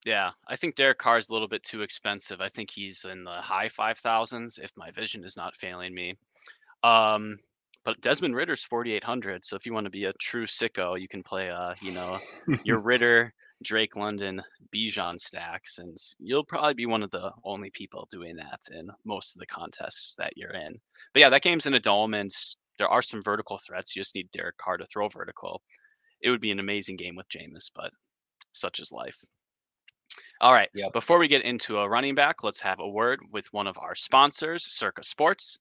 [0.04, 2.40] Yeah, I think Derek Carr is a little bit too expensive.
[2.40, 6.14] I think he's in the high five thousands if my vision is not failing me.
[6.82, 7.38] Um,
[7.84, 9.44] but Desmond Ridder's forty eight hundred.
[9.44, 12.18] So if you want to be a true sicko, you can play uh, you know,
[12.64, 14.42] your Ridder Drake London
[14.74, 19.36] Bijan stacks, and you'll probably be one of the only people doing that in most
[19.36, 20.78] of the contests that you're in.
[21.14, 22.30] But yeah, that game's in a dome, and
[22.78, 23.94] there are some vertical threats.
[23.94, 25.62] You just need Derek Carr to throw vertical.
[26.22, 27.90] It would be an amazing game with Jameis, but
[28.52, 29.18] such is life.
[30.40, 30.68] All right.
[30.74, 30.92] Yep.
[30.92, 33.94] Before we get into a running back, let's have a word with one of our
[33.94, 35.58] sponsors, Circa Sports.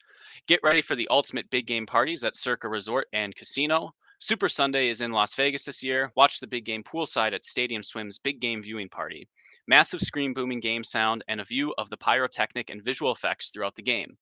[0.48, 3.94] Get ready for the ultimate big game parties at Circa Resort and Casino.
[4.24, 6.12] Super Sunday is in Las Vegas this year.
[6.16, 9.28] Watch the big game poolside at Stadium Swim's big game viewing party.
[9.68, 13.74] Massive screen booming game sound and a view of the pyrotechnic and visual effects throughout
[13.74, 14.16] the game.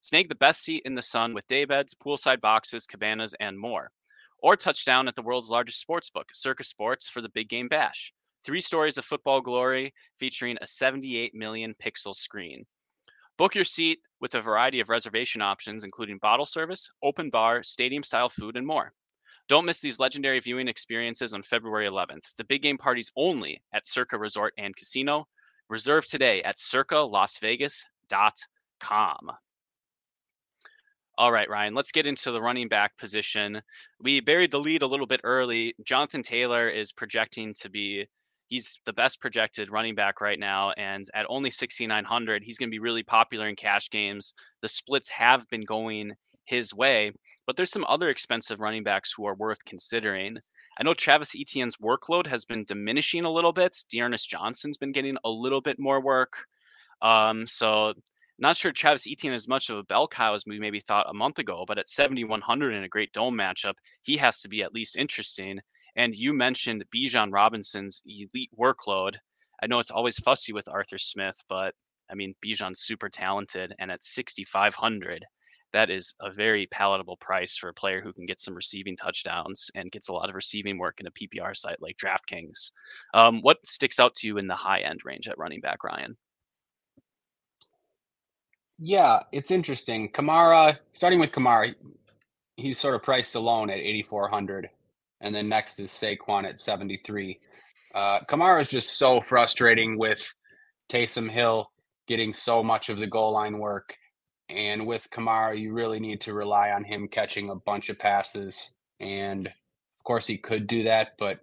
[0.00, 3.90] Snag the best seat in the sun with daybeds, poolside boxes, cabanas, and more.
[4.38, 8.10] Or touchdown at the world's largest sportsbook, Circa Sports, for the big game bash.
[8.46, 12.64] Three stories of football glory featuring a 78 million pixel screen.
[13.36, 18.02] Book your seat with a variety of reservation options, including bottle service, open bar, stadium
[18.02, 18.94] style food, and more.
[19.48, 22.34] Don't miss these legendary viewing experiences on February 11th.
[22.36, 25.26] The big game parties only at Circa Resort and Casino.
[25.68, 29.30] Reserve today at circalasvegas.com.
[31.18, 33.60] All right, Ryan, let's get into the running back position.
[34.00, 35.74] We buried the lead a little bit early.
[35.84, 38.06] Jonathan Taylor is projecting to be
[38.52, 42.74] he's the best projected running back right now and at only 6900 he's going to
[42.74, 46.12] be really popular in cash games the splits have been going
[46.44, 47.10] his way
[47.46, 50.38] but there's some other expensive running backs who are worth considering.
[50.78, 53.76] I know Travis Etienne's workload has been diminishing a little bit.
[53.90, 56.32] D'Ernest Johnson's been getting a little bit more work.
[57.02, 57.94] Um, so
[58.38, 61.14] not sure Travis Etienne is much of a bell cow as we maybe thought a
[61.14, 64.74] month ago, but at 7,100 in a great dome matchup, he has to be at
[64.74, 65.60] least interesting.
[65.96, 69.16] And you mentioned Bijan Robinson's elite workload.
[69.62, 71.74] I know it's always fussy with Arthur Smith, but
[72.10, 73.74] I mean, Bijan's super talented.
[73.78, 75.24] And at 6,500,
[75.72, 79.70] that is a very palatable price for a player who can get some receiving touchdowns
[79.74, 82.70] and gets a lot of receiving work in a PPR site like DraftKings.
[83.14, 86.16] Um, what sticks out to you in the high end range at running back, Ryan?
[88.78, 90.10] Yeah, it's interesting.
[90.10, 91.74] Kamara, starting with Kamara,
[92.56, 94.68] he's sort of priced alone at 8,400.
[95.20, 97.38] And then next is Saquon at 73.
[97.94, 100.20] Uh, Kamara is just so frustrating with
[100.88, 101.70] Taysom Hill
[102.08, 103.96] getting so much of the goal line work.
[104.52, 108.72] And with Kamara, you really need to rely on him catching a bunch of passes.
[109.00, 111.40] And of course, he could do that, but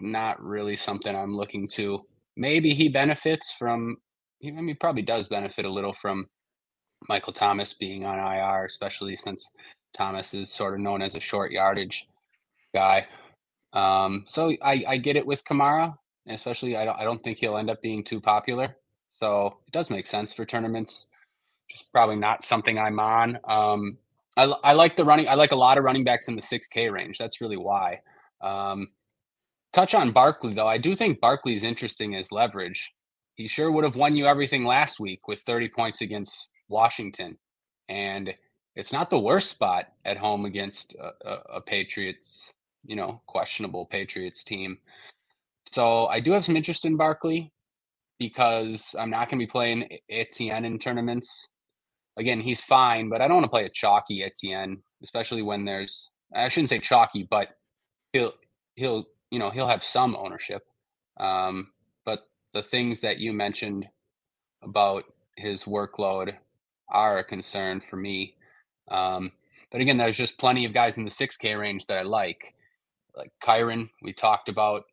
[0.00, 2.00] not really something I'm looking to.
[2.36, 3.96] Maybe he benefits from,
[4.42, 6.26] I mean, he probably does benefit a little from
[7.08, 9.50] Michael Thomas being on IR, especially since
[9.94, 12.06] Thomas is sort of known as a short yardage
[12.74, 13.06] guy.
[13.72, 15.94] Um, so I, I get it with Kamara,
[16.26, 18.76] especially I don't I don't think he'll end up being too popular.
[19.18, 21.07] So it does make sense for tournaments.
[21.68, 23.38] Just probably not something I'm on.
[23.44, 23.98] Um,
[24.36, 25.28] I, I like the running.
[25.28, 27.18] I like a lot of running backs in the 6K range.
[27.18, 28.00] That's really why.
[28.40, 28.88] Um,
[29.72, 30.68] touch on Barkley though.
[30.68, 32.92] I do think Barkley's interesting as leverage.
[33.34, 37.38] He sure would have won you everything last week with 30 points against Washington,
[37.88, 38.34] and
[38.74, 42.54] it's not the worst spot at home against a, a, a Patriots
[42.88, 44.78] you know, questionable Patriots team.
[45.70, 47.52] So I do have some interest in Barkley
[48.18, 51.48] because I'm not going to be playing Etienne in tournaments.
[52.18, 56.10] Again, he's fine, but I don't want to play a chalky Etienne, especially when there's
[56.34, 57.50] I shouldn't say chalky, but
[58.12, 58.32] he'll
[58.74, 60.62] he'll you know he'll have some ownership.
[61.18, 61.68] Um,
[62.04, 63.86] but the things that you mentioned
[64.62, 65.04] about
[65.36, 66.34] his workload
[66.88, 68.34] are a concern for me.
[68.90, 69.32] Um,
[69.70, 72.54] but again, there's just plenty of guys in the 6K range that I like
[73.18, 74.84] like Kyren, we talked about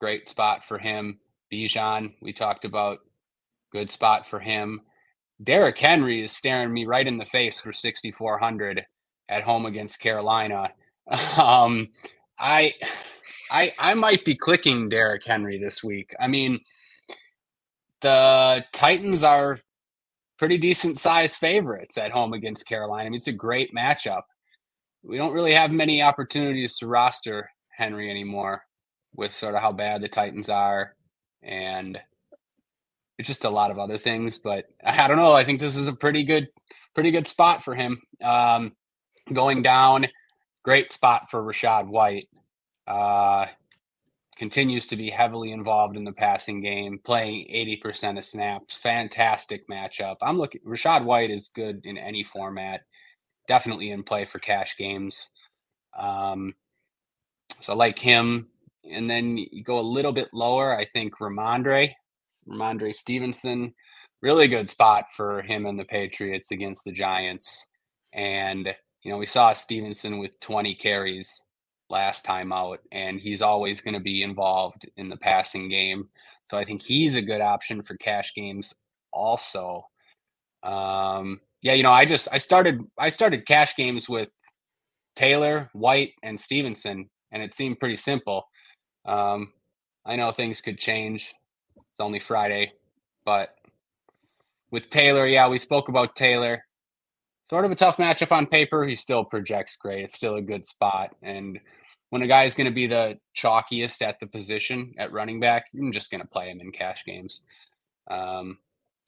[0.00, 1.20] great spot for him.
[1.52, 3.00] Bijan, we talked about
[3.70, 4.80] good spot for him.
[5.42, 8.86] Derrick Henry is staring me right in the face for 6,400
[9.28, 10.70] at home against Carolina.
[11.38, 11.88] Um,
[12.38, 12.72] I,
[13.50, 16.14] I, I might be clicking Derrick Henry this week.
[16.18, 16.60] I mean,
[18.00, 19.60] the Titans are
[20.38, 23.04] pretty decent size favorites at home against Carolina.
[23.04, 24.22] I mean, it's a great matchup.
[25.02, 28.62] We don't really have many opportunities to roster Henry anymore
[29.14, 30.96] with sort of how bad the Titans are
[31.42, 32.00] and
[33.18, 34.38] it's just a lot of other things.
[34.38, 35.32] But I don't know.
[35.32, 36.48] I think this is a pretty good,
[36.94, 38.02] pretty good spot for him.
[38.22, 38.72] Um,
[39.32, 40.06] going down,
[40.62, 42.28] great spot for Rachaad White.
[42.86, 43.46] Uh,
[44.36, 48.76] continues to be heavily involved in the passing game, playing 80% of snaps.
[48.76, 50.16] Fantastic matchup.
[50.22, 52.82] I'm looking Rachaad White is good in any format.
[53.46, 55.30] Definitely in play for cash games.
[55.98, 56.54] Um,
[57.60, 58.48] so like him.
[58.90, 60.76] And then you go a little bit lower.
[60.76, 61.92] I think Rhamondre,
[62.48, 63.74] Rhamondre Stevenson,
[64.22, 67.66] really good spot for him and the Patriots against the Giants.
[68.12, 71.44] And, you know, we saw Stevenson with 20 carries
[71.90, 76.08] last time out, and he's always going to be involved in the passing game.
[76.50, 78.74] So I think he's a good option for cash games
[79.12, 79.86] also.
[80.62, 84.28] Um, yeah, you know, I just I started I started cash games with
[85.16, 88.48] Taylor, White, and Stevenson and it seemed pretty simple.
[89.04, 89.52] Um,
[90.06, 91.34] I know things could change.
[91.94, 92.72] It's only Friday,
[93.24, 93.54] but
[94.72, 96.64] with Taylor, yeah, we spoke about Taylor.
[97.48, 98.84] Sort of a tough matchup on paper.
[98.84, 100.02] He still projects great.
[100.02, 101.14] It's still a good spot.
[101.22, 101.60] And
[102.10, 105.66] when a guy is going to be the chalkiest at the position at running back,
[105.72, 107.42] I'm just going to play him in cash games.
[108.10, 108.58] Um,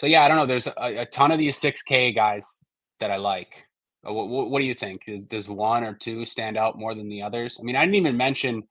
[0.01, 0.47] so yeah, I don't know.
[0.47, 2.61] There's a, a, ton of these 6K guys
[3.01, 3.66] that I like.
[4.03, 5.03] What, what, what do you think?
[5.09, 7.59] Is, does one or two stand out more than the others?
[7.61, 8.62] I mean, I didn't even mention.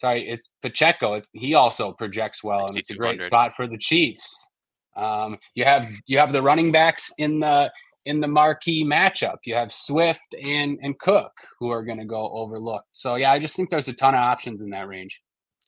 [0.00, 1.22] Sorry, it's Pacheco.
[1.32, 4.50] He also projects well, and it's a great spot for the Chiefs.
[4.96, 7.70] Um, you have you have the running backs in the
[8.04, 9.38] in the marquee matchup.
[9.44, 12.88] You have Swift and and Cook who are going to go overlooked.
[12.92, 15.20] So yeah, I just think there's a ton of options in that range.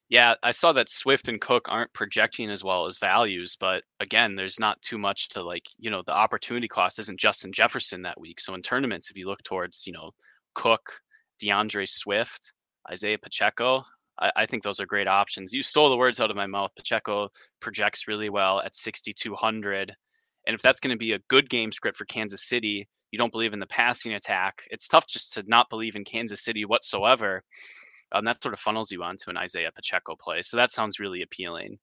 [0.08, 4.36] Yeah, I saw that Swift and Cook aren't projecting as well as values, but again,
[4.36, 8.20] there's not too much to like, you know, the opportunity cost isn't Justin Jefferson that
[8.20, 8.38] week.
[8.38, 10.12] So in tournaments, if you look towards, you know,
[10.54, 10.92] Cook,
[11.42, 12.52] DeAndre Swift,
[12.88, 13.82] Isaiah Pacheco,
[14.20, 15.52] I, I think those are great options.
[15.52, 16.70] You stole the words out of my mouth.
[16.76, 17.28] Pacheco
[17.60, 19.94] projects really well at 6,200.
[20.46, 23.32] And if that's going to be a good game script for Kansas City, you don't
[23.32, 24.62] believe in the passing attack.
[24.70, 27.42] It's tough just to not believe in Kansas City whatsoever
[28.12, 30.42] um, that sort of funnels you onto an Isaiah Pacheco play.
[30.42, 31.78] So that sounds really appealing.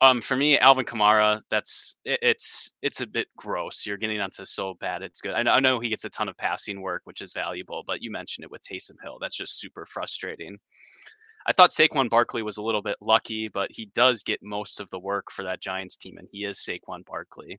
[0.00, 3.86] Um, for me, Alvin Kamara, that's it, it's it's a bit gross.
[3.86, 5.34] You're getting onto so bad it's good.
[5.34, 8.02] I know, I know he gets a ton of passing work, which is valuable, but
[8.02, 9.18] you mentioned it with Taysom Hill.
[9.20, 10.58] That's just super frustrating.
[11.46, 14.90] I thought Saquon Barkley was a little bit lucky, but he does get most of
[14.90, 17.58] the work for that Giants team, and he is Saquon Barkley.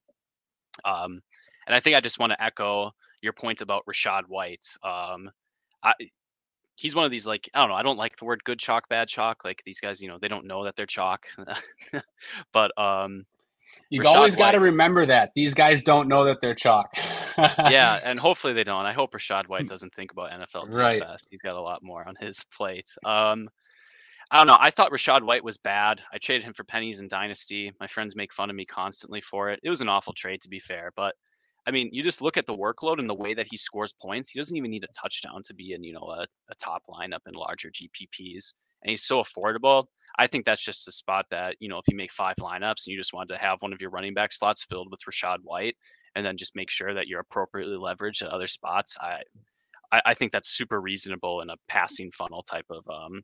[0.84, 1.22] Um,
[1.68, 4.66] and I think I just want to echo your point about Rachaad White.
[4.84, 5.30] Um,
[5.84, 5.94] I,
[6.76, 7.76] he's one of these like I don't know.
[7.76, 9.44] I don't like the word good chalk, bad chalk.
[9.44, 11.26] Like these guys, you know, they don't know that they're chalk.
[12.54, 13.26] but um,
[13.90, 16.90] you always got to remember that these guys don't know that they're chalk.
[17.38, 18.86] yeah, and hopefully they don't.
[18.86, 21.02] I hope Rachaad White doesn't think about NFL right.
[21.02, 21.28] best.
[21.30, 22.90] He's got a lot more on his plate.
[23.04, 23.50] Um,
[24.36, 24.58] I don't know.
[24.60, 26.02] I thought Rachaad White was bad.
[26.12, 27.72] I traded him for pennies in Dynasty.
[27.80, 29.62] My friends make fun of me constantly for it.
[29.64, 30.92] It was an awful trade, to be fair.
[30.98, 31.16] But
[31.66, 34.28] I mean, you just look at the workload and the way that he scores points.
[34.30, 37.22] He doesn't even need a touchdown to be in, you know, a, a top lineup
[37.28, 38.52] in larger GPPs.
[38.84, 39.86] And he's so affordable.
[40.20, 42.92] I think that's just a spot that, you know, if you make five lineups and
[42.92, 45.78] you just wanted to have one of your running back slots filled with Rachaad White
[46.18, 49.22] and then just make sure that you're appropriately leveraged at other spots, I
[49.94, 53.22] I, I think that's super reasonable in a passing funnel type of um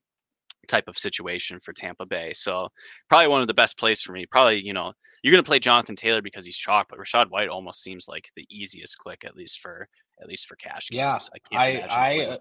[0.67, 2.33] type of situation for Tampa Bay.
[2.35, 2.69] So
[3.09, 4.25] probably one of the best plays for me.
[4.25, 4.93] Probably, you know,
[5.23, 8.29] you're going to play Jonathan Taylor because he's chalk, but Rachaad White almost seems like
[8.35, 9.87] the easiest click, at least for
[10.21, 10.87] at least for cash.
[10.91, 11.17] Yeah.
[11.51, 12.37] I can't I,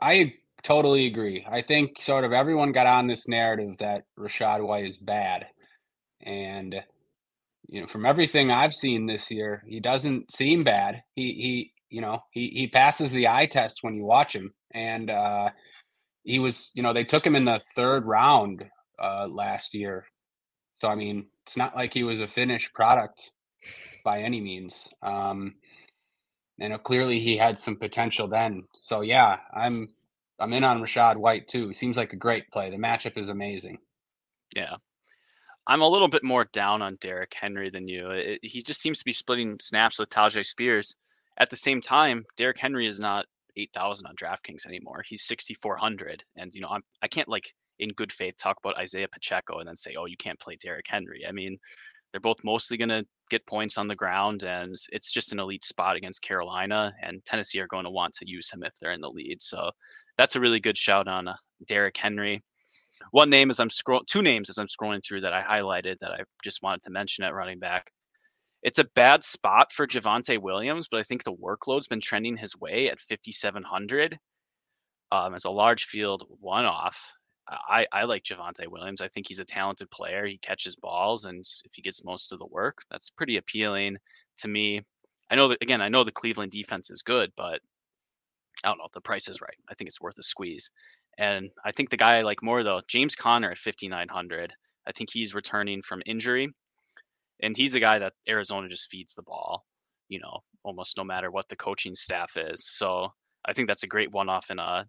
[0.00, 1.46] I, I totally agree.
[1.48, 5.46] I think sort of everyone got on this narrative that Rachaad White is bad,
[6.20, 6.74] and
[7.68, 11.02] you know, from everything I've seen this year, he doesn't seem bad.
[11.14, 15.10] He he you know he he passes the eye test when you watch him, and
[15.10, 15.50] uh,
[16.26, 18.66] he was you know they took him in the third round
[18.98, 20.06] uh, last year,
[20.76, 23.30] so I mean it's not like he was a finished product
[24.04, 24.88] by any means.
[25.02, 25.54] Um,
[26.58, 28.64] and clearly he had some potential then.
[28.74, 29.88] So yeah, I'm
[30.38, 31.72] I'm in on Rachaad White too.
[31.72, 32.70] Seems like a great play.
[32.70, 33.78] The matchup is amazing.
[34.54, 34.76] Yeah.
[35.68, 38.10] I'm a little bit more down on Derrick Henry than you.
[38.10, 40.94] It, he just seems to be splitting snaps with Tyjae Spears.
[41.38, 43.26] At the same time, Derrick Henry is not
[43.56, 45.02] 8,000 on DraftKings anymore.
[45.06, 46.22] He's 6,400.
[46.36, 49.68] And, you know, I'm, I can't like in good faith talk about Isaiah Pacheco and
[49.68, 51.24] then say, oh, you can't play Derrick Henry.
[51.28, 51.58] I mean,
[52.12, 55.64] they're both mostly going to get points on the ground, and it's just an elite
[55.64, 56.94] spot against Carolina.
[57.02, 59.42] And Tennessee are going to want to use him if they're in the lead.
[59.42, 59.70] So
[60.16, 61.34] that's a really good shout on uh,
[61.66, 62.42] Derrick Henry.
[63.10, 66.12] One name as I'm scrolling, two names as I'm scrolling through that I highlighted that
[66.12, 67.90] I just wanted to mention at running back.
[68.66, 72.58] It's a bad spot for Javonte Williams, but I think the workload's been trending his
[72.58, 74.18] way at 5,700
[75.12, 77.12] um, as a large field one off.
[77.48, 79.00] I, I like Javonte Williams.
[79.00, 80.26] I think he's a talented player.
[80.26, 83.98] He catches balls, and if he gets most of the work, that's pretty appealing
[84.38, 84.82] to me.
[85.30, 85.80] I know that again.
[85.80, 87.60] I know the Cleveland defense is good, but
[88.64, 88.86] I don't know.
[88.86, 89.56] if The price is right.
[89.68, 90.72] I think it's worth a squeeze.
[91.18, 94.52] And I think the guy I like more though, James Conner at 5,900.
[94.88, 96.48] I think he's returning from injury,
[97.42, 99.64] and he's a guy that Arizona just feeds the ball.
[100.08, 102.68] You know, almost no matter what the coaching staff is.
[102.68, 103.12] So
[103.44, 104.86] I think that's a great one-off in a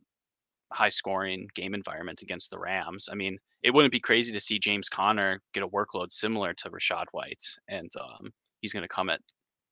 [0.71, 3.09] high scoring game environment against the Rams.
[3.11, 6.69] I mean, it wouldn't be crazy to see James Conner get a workload similar to
[6.69, 8.31] Rachaad White, and um,
[8.61, 9.21] he's going to come at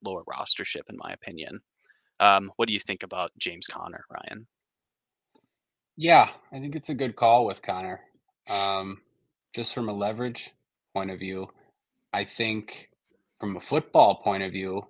[0.03, 1.59] lower rostership, in my opinion.
[2.19, 4.47] Um, what do you think about James Conner, Ryan?
[5.97, 8.01] Yeah, I think it's a good call with Conner.
[8.49, 9.01] Um,
[9.53, 10.51] just from a leverage
[10.93, 11.49] point of view,
[12.15, 12.89] I think
[13.41, 14.87] from a football point of view,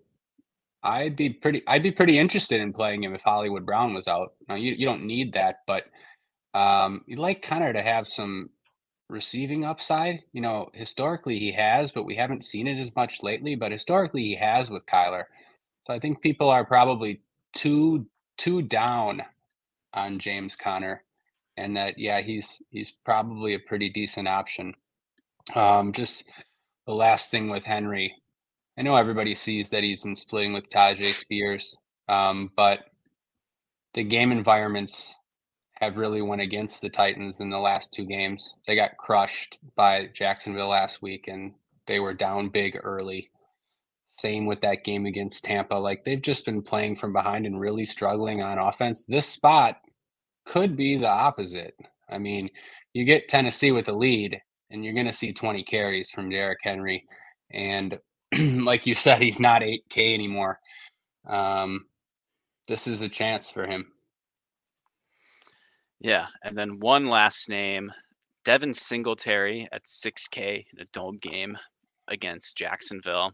[0.84, 4.34] I'd be pretty I'd be pretty interested in playing him if Hollywood Brown was out.
[4.48, 5.86] Now you you don't need that, but
[6.54, 8.52] um, you'd like Conner to have some
[9.10, 10.22] receiving upside.
[10.34, 13.56] You know, historically he has, but we haven't seen it as much lately.
[13.56, 15.24] But historically he has with Kyler.
[15.82, 17.22] So I think people are probably
[17.56, 18.06] too
[18.38, 19.24] too down
[19.96, 21.04] on James Conner,
[21.58, 24.76] and that yeah he's he's probably a pretty decent option.
[25.56, 26.26] Um, just
[26.86, 28.16] the last thing with Henry,
[28.78, 31.78] I know everybody sees that he's been splitting with Tyjae Spears,
[32.08, 32.86] um, but
[33.94, 35.16] the game environments
[35.80, 38.58] have really went against the Titans in the last two games.
[38.68, 41.54] They got crushed by Jacksonville last week, and
[41.88, 43.30] they were down big early.
[44.18, 45.76] Same with that game against Tampa.
[45.76, 49.06] Like they've just been playing from behind and really struggling on offense.
[49.06, 49.78] This spot
[50.46, 51.76] could be the opposite.
[52.10, 52.50] I mean,
[52.94, 54.40] you get Tennessee with a lead,
[54.72, 57.06] and you're going to see 20 carries from Derrick Henry.
[57.52, 58.00] And
[58.40, 60.60] like you said, he's not 8K anymore.
[61.28, 61.86] Um,
[62.68, 63.92] this is a chance for him.
[66.00, 67.92] Yeah, and then one last name,
[68.44, 71.58] Devin Singletary at 6K in a dome game
[72.08, 73.32] against Jacksonville.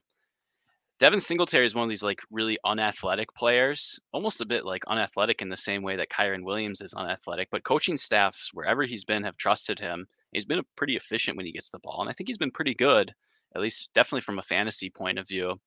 [0.99, 5.41] Devin Singletary is one of these like really unathletic players, almost a bit like unathletic
[5.41, 7.49] in the same way that Kyren Williams is unathletic.
[7.51, 10.05] But coaching staffs, wherever he's been, have trusted him.
[10.31, 12.73] He's been pretty efficient when he gets the ball, and I think he's been pretty
[12.73, 13.13] good
[13.55, 15.59] at least definitely from a fantasy point of view.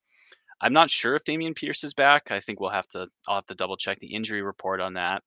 [0.60, 2.30] I'm not sure if Dameon Pierce is back.
[2.30, 5.22] I think we'll have to I'll have to double check the injury report on that.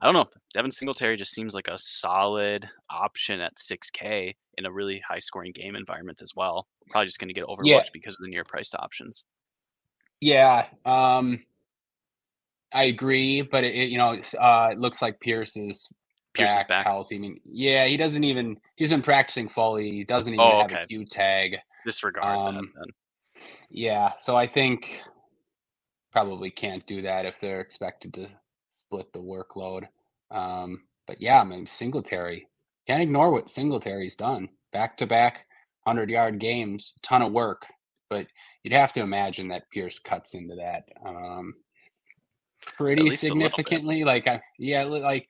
[0.00, 0.28] I don't know.
[0.52, 5.52] Devin Singletary just seems like a solid option at 6K in a really high scoring
[5.52, 6.66] game environment as well.
[6.90, 7.90] Probably just going to get overlooked yeah.
[7.92, 9.22] because of the near priced options.
[10.20, 11.44] Yeah, um,
[12.72, 15.92] I agree, but it, you know uh, it looks like Pierce is
[16.34, 17.20] Pierce back, is back.
[17.20, 19.90] mean, yeah, he doesn't even he's been practicing fully.
[19.90, 20.74] He doesn't even oh, okay.
[20.74, 21.58] have a Q tag.
[21.84, 23.44] Disregard um, that then.
[23.70, 25.00] Yeah, so I think
[26.12, 28.28] probably can't do that if they're expected to
[28.72, 29.84] split the workload.
[30.30, 32.48] Um, but yeah, I mean Singletary.
[32.86, 34.48] Can't ignore what Singletary's done.
[34.72, 35.46] Back to back
[35.86, 37.66] hundred yard games, ton of work.
[38.08, 38.26] But
[38.62, 41.54] you'd have to imagine that Pierce cuts into that um,
[42.76, 44.04] pretty significantly.
[44.04, 45.26] Like, I, yeah, like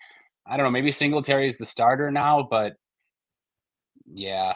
[0.47, 0.71] I don't know.
[0.71, 2.75] Maybe Singletary is the starter now, but
[4.13, 4.55] yeah,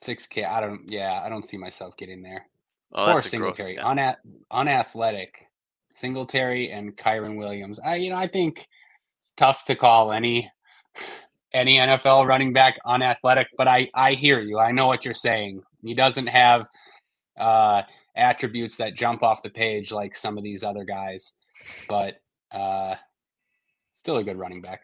[0.00, 0.44] six K.
[0.44, 0.90] I don't.
[0.90, 2.46] Yeah, I don't see myself getting there.
[2.92, 4.14] Oh, or Singletary, growth, yeah.
[4.50, 5.46] unathletic.
[5.94, 7.78] Singletary and Kyren Williams.
[7.78, 8.66] I, you know, I think
[9.36, 10.50] tough to call any
[11.52, 14.58] any NFL running back unathletic, but I I hear you.
[14.58, 15.62] I know what you're saying.
[15.82, 16.68] He doesn't have
[17.38, 17.82] uh,
[18.16, 21.34] attributes that jump off the page like some of these other guys,
[21.88, 22.20] but
[22.52, 22.94] uh,
[23.96, 24.80] still a good running back.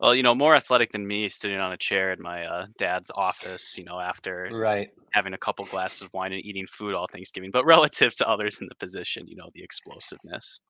[0.00, 3.10] Well, you know, more athletic than me, sitting on a chair in my uh, dad's
[3.14, 3.76] office.
[3.76, 7.50] You know, after right having a couple glasses of wine and eating food all Thanksgiving,
[7.50, 10.60] but relative to others in the position, you know, the explosiveness.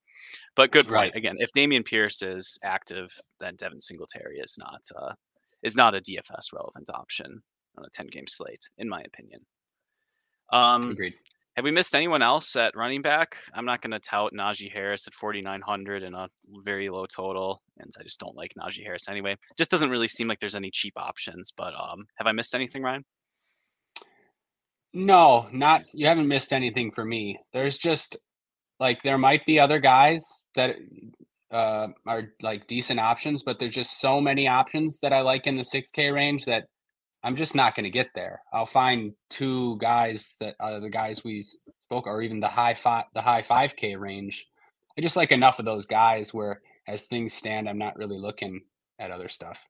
[0.56, 0.92] But good point.
[0.92, 1.14] Right.
[1.14, 3.10] Again, if Dameon Pierce is active,
[3.40, 5.12] then Devin Singletary is not uh,
[5.62, 7.42] is not a DFS relevant option
[7.76, 9.40] on a ten game slate, in my opinion.
[10.52, 11.14] Um, Agreed.
[11.58, 13.36] Have we missed anyone else at running back?
[13.52, 16.28] I'm not going to tout Najee Harris at 4,900 and a
[16.64, 19.34] very low total, and I just don't like Najee Harris anyway.
[19.56, 21.52] Just doesn't really seem like there's any cheap options.
[21.56, 23.04] But um, have I missed anything, Ryan?
[24.94, 27.40] No, not you haven't missed anything for me.
[27.52, 28.16] There's just
[28.78, 30.76] like there might be other guys that
[31.50, 35.56] uh, are like decent options, but there's just so many options that I like in
[35.56, 36.66] the 6K range that
[37.22, 38.42] I'm just not going to get there.
[38.52, 41.44] I'll find two guys that are the guys we
[41.82, 44.46] spoke, or even the high five, the high 5K range.
[44.96, 48.62] I just like enough of those guys where, as things stand, I'm not really looking
[48.98, 49.66] at other stuff.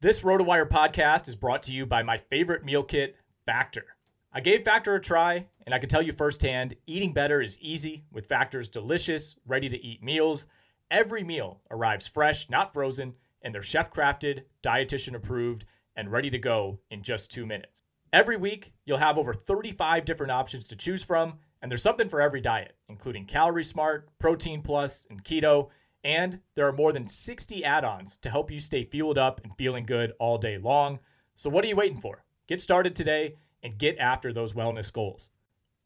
[0.00, 3.84] This RotoWire podcast is brought to you by my favorite meal kit, Factor.
[4.32, 8.04] I gave Factor a try, and I can tell you firsthand eating better is easy
[8.10, 10.46] with Factor's delicious, ready to eat meals.
[10.90, 15.66] Every meal arrives fresh, not frozen, and they're chef crafted, dietitian approved,
[15.96, 17.82] and ready to go in just two minutes.
[18.12, 22.20] Every week, you'll have over 35 different options to choose from, and there's something for
[22.20, 25.68] every diet, including Calorie Smart, Protein Plus, and Keto.
[26.04, 29.56] And there are more than 60 add ons to help you stay fueled up and
[29.56, 30.98] feeling good all day long.
[31.36, 32.24] So, what are you waiting for?
[32.48, 35.30] Get started today and get after those wellness goals.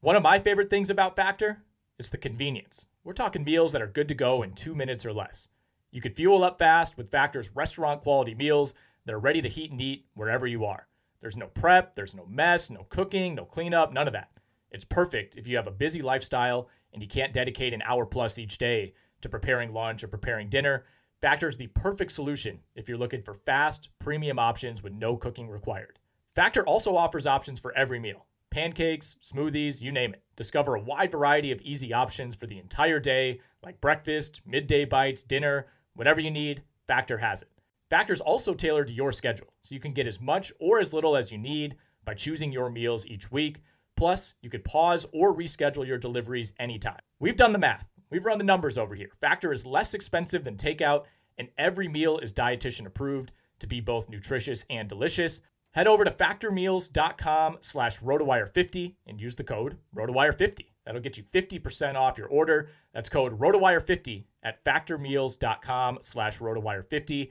[0.01, 1.65] One of my favorite things about Factor
[1.99, 2.87] is the convenience.
[3.05, 5.49] We're talking meals that are good to go in two minutes or less.
[5.93, 8.75] You can fuel up fast with Factor's restaurant quality meals
[9.07, 10.89] that are ready to heat and eat wherever you are.
[11.23, 14.33] There's no prep, there's no mess, no cooking, no cleanup, none of that.
[14.71, 18.39] It's perfect if you have a busy lifestyle and you can't dedicate an hour plus
[18.39, 18.93] each day
[19.23, 20.85] to preparing lunch or preparing dinner.
[21.23, 25.49] Factor is the perfect solution if you're looking for fast, premium options with no cooking
[25.49, 25.99] required.
[26.35, 28.27] Factor also offers options for every meal
[28.57, 30.23] pancakes, smoothies, you name it.
[30.35, 35.23] Discover a wide variety of easy options for the entire day, like breakfast, midday bites,
[35.23, 37.51] dinner, whatever you need, Factor has it.
[37.89, 41.17] Factor's also tailored to your schedule, so you can get as much or as little
[41.17, 43.59] as you need by choosing your meals each week.
[43.97, 46.99] Plus, you could pause or reschedule your deliveries anytime.
[47.19, 47.89] We've done the math.
[48.11, 49.11] We've run the numbers over here.
[49.21, 51.05] Factor is less expensive than takeout,
[51.39, 55.41] and every meal is dietitian approved to be both nutritious and delicious.
[55.73, 60.69] Head over to factormeals.com slash rotowire50 and use the code rotowire50.
[60.85, 62.71] That'll get you 50% off your order.
[62.95, 67.31] That's code rotowire50 at factormeals.com slash rotowire50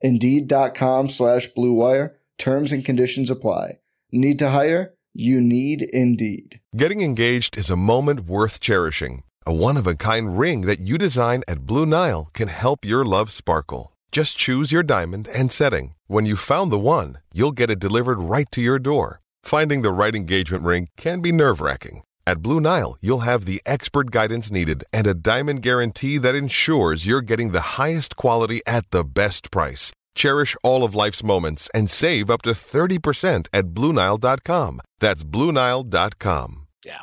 [0.00, 2.14] Indeed.com slash BlueWire.
[2.38, 3.78] Terms and conditions apply.
[4.12, 4.94] Need to hire?
[5.14, 6.60] You need Indeed.
[6.76, 9.22] Getting engaged is a moment worth cherishing.
[9.44, 13.92] A one-of-a-kind ring that you design at Blue Nile can help your love sparkle.
[14.12, 15.94] Just choose your diamond and setting.
[16.06, 19.20] When you found the one, you'll get it delivered right to your door.
[19.42, 22.02] Finding the right engagement ring can be nerve wracking.
[22.28, 27.06] At Blue Nile, you'll have the expert guidance needed and a diamond guarantee that ensures
[27.06, 29.92] you're getting the highest quality at the best price.
[30.14, 34.80] Cherish all of life's moments and save up to 30% at Bluenile.com.
[35.00, 36.66] That's Bluenile.com.
[36.84, 37.00] Yeah.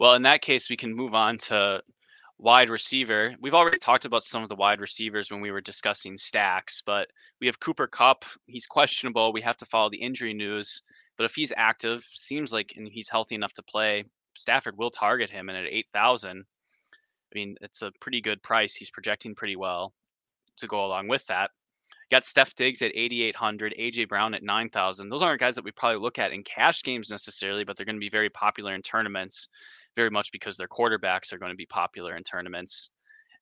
[0.00, 1.80] Well, in that case, we can move on to
[2.36, 3.36] wide receiver.
[3.40, 7.06] We've already talked about some of the wide receivers when we were discussing stacks, but
[7.40, 8.24] we have Cooper Kupp.
[8.46, 9.32] He's questionable.
[9.32, 10.82] We have to follow the injury news.
[11.16, 14.06] But if he's active, seems like and he's healthy enough to play,
[14.36, 15.48] Stafford will target him.
[15.48, 16.44] And at 8,000,
[17.32, 18.74] I mean, it's a pretty good price.
[18.74, 19.92] He's projecting pretty well
[20.58, 21.50] to go along with that.
[22.10, 25.08] got Steph Diggs at 8,800, AJ Brown at 9,000.
[25.08, 27.96] Those aren't guys that we probably look at in cash games necessarily, but they're going
[27.96, 29.48] to be very popular in tournaments
[29.96, 32.90] very much because their quarterbacks are going to be popular in tournaments.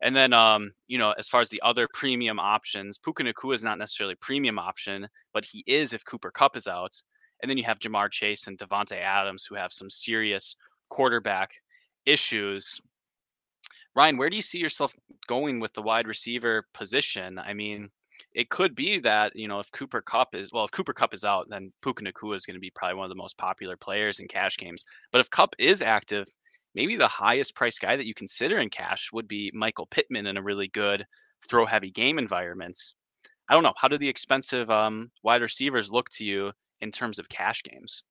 [0.01, 3.65] And then, um, you know, as far as the other premium options, Puka Nacua is
[3.65, 7.01] not necessarily premium option, but he is if Cooper Kupp is out.
[7.43, 10.57] And then you have Ja'Marr Chase and Davante Adams who have some serious
[10.89, 11.53] quarterback
[12.07, 12.81] issues.
[13.95, 14.95] Ryan, where do you see yourself
[15.27, 17.39] going with the wide receiver position?
[17.39, 17.91] I mean,
[18.35, 21.25] it could be that you know if Cooper Kupp is well, if Cooper Kupp is
[21.25, 24.21] out, then Puka Nacua is going to be probably one of the most popular players
[24.21, 24.85] in cash games.
[25.13, 26.27] But if Kupp is active,
[26.75, 30.37] maybe the highest price guy that you consider in cash would be Michael Pittman in
[30.37, 31.05] a really good
[31.49, 32.79] throw heavy game environment.
[33.49, 33.75] I don't know.
[33.77, 38.05] How do the expensive um, wide receivers look to you in terms of cash games?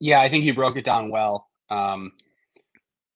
[0.00, 1.48] Yeah, I think you broke it down well.
[1.70, 2.12] Um,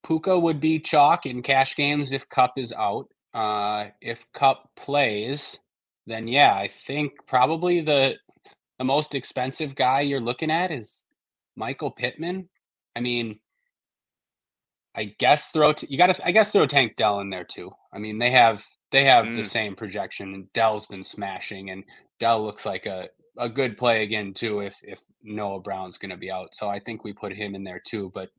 [0.03, 3.09] Puka would be chalk in cash games if Kupp is out.
[3.33, 5.61] Uh, if Kupp plays,
[6.07, 8.17] then yeah, I think probably the
[8.79, 11.05] the most expensive guy you're looking at is
[11.57, 12.49] Michael Pittman.
[12.97, 13.39] I mean,
[14.95, 17.71] I guess throw t- you got to I guess throw Tank Dell in there too.
[17.93, 19.37] I mean, they have they have mm.
[19.37, 21.85] the same projection, and Dell's been smashing, and
[22.19, 23.09] Dell looks like a
[23.39, 26.55] a good play again too if if Noah Brown's going to be out.
[26.55, 28.11] So I think we put him in there too.
[28.15, 28.31] But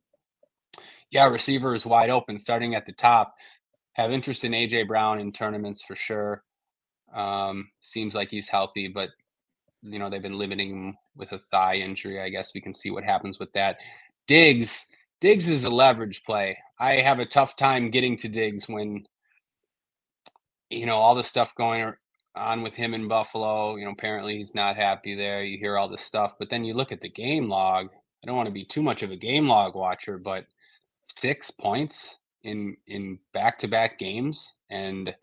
[1.09, 3.35] yeah, receiver is wide open starting at the top.
[3.93, 6.43] Have interest in AJ Brown in tournaments for sure.
[7.13, 9.09] Um, seems like he's healthy, but
[9.83, 12.19] you know they've been limiting him with a thigh injury.
[12.21, 13.77] I guess we can see what happens with that.
[14.27, 14.87] Diggs,
[15.21, 16.57] Diggs is a leverage play.
[16.79, 19.05] I have a tough time getting to Diggs when
[20.69, 21.93] you know all the stuff going
[22.35, 23.75] on with him in Buffalo.
[23.75, 25.43] You know, apparently he's not happy there.
[25.43, 27.89] You hear all this stuff, but then you look at the game log.
[28.23, 30.45] I don't want to be too much of a game log watcher, but
[31.05, 35.15] six points in in back to back games and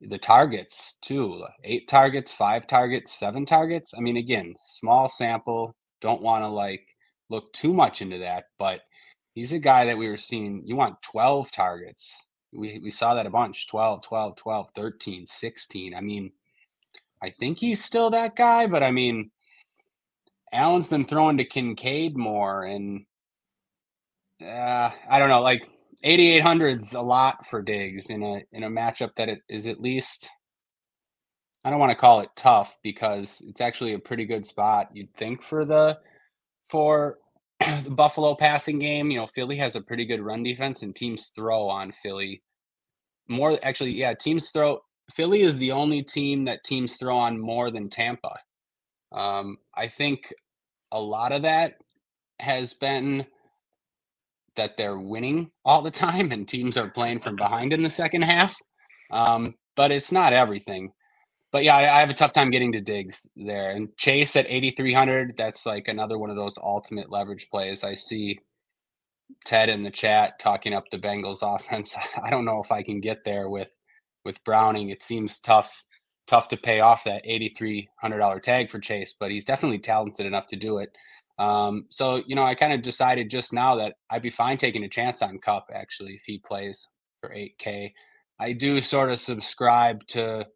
[0.00, 6.22] the targets too eight targets five targets seven targets i mean again small sample don't
[6.22, 6.86] want to like
[7.30, 8.80] look too much into that but
[9.34, 13.26] he's a guy that we were seeing you want 12 targets we, we saw that
[13.26, 16.32] a bunch 12 12 12 13 16 i mean
[17.22, 19.30] I think he's still that guy, but I mean,
[20.52, 23.06] Allen's been throwing to Kincaid more, and
[24.44, 25.68] uh, I don't know, like
[26.04, 30.28] 8800's a lot for Diggs in a in a matchup that is at least.
[31.64, 34.88] I don't want to call it tough because it's actually a pretty good spot.
[34.92, 35.98] You'd think for the
[36.68, 37.18] for
[37.84, 39.12] the Buffalo passing game.
[39.12, 42.42] You know, Philly has a pretty good run defense, and teams throw on Philly
[43.28, 43.58] more.
[43.62, 44.80] Actually, yeah, teams throw
[45.14, 48.36] Philly is the only team that teams throw on more than Tampa.
[49.12, 50.32] Um, I think
[50.90, 51.76] a lot of that
[52.40, 53.26] has been
[54.56, 58.22] that they're winning all the time and teams are playing from behind in the second
[58.22, 58.54] half.
[59.10, 60.92] Um, but it's not everything.
[61.50, 63.70] But yeah, I, I, have a tough time getting to Diggs there.
[63.70, 67.84] And Chase at 8,300, that's like another one of those ultimate leverage plays.
[67.84, 68.38] I see
[69.44, 71.94] Ted in the chat talking up the Bengals offense.
[72.22, 73.70] I don't know if I can get there with
[74.24, 75.84] with Browning, it seems tough
[76.26, 79.78] tough to pay off that eighty three hundred dollar tag for Chase, but he's definitely
[79.78, 80.96] talented enough to do it.
[81.38, 84.84] Um, so you know, I kind of decided just now that I'd be fine taking
[84.84, 86.88] a chance on Kupp actually if he plays
[87.20, 87.94] for eight K.
[88.38, 90.46] I do sort of subscribe to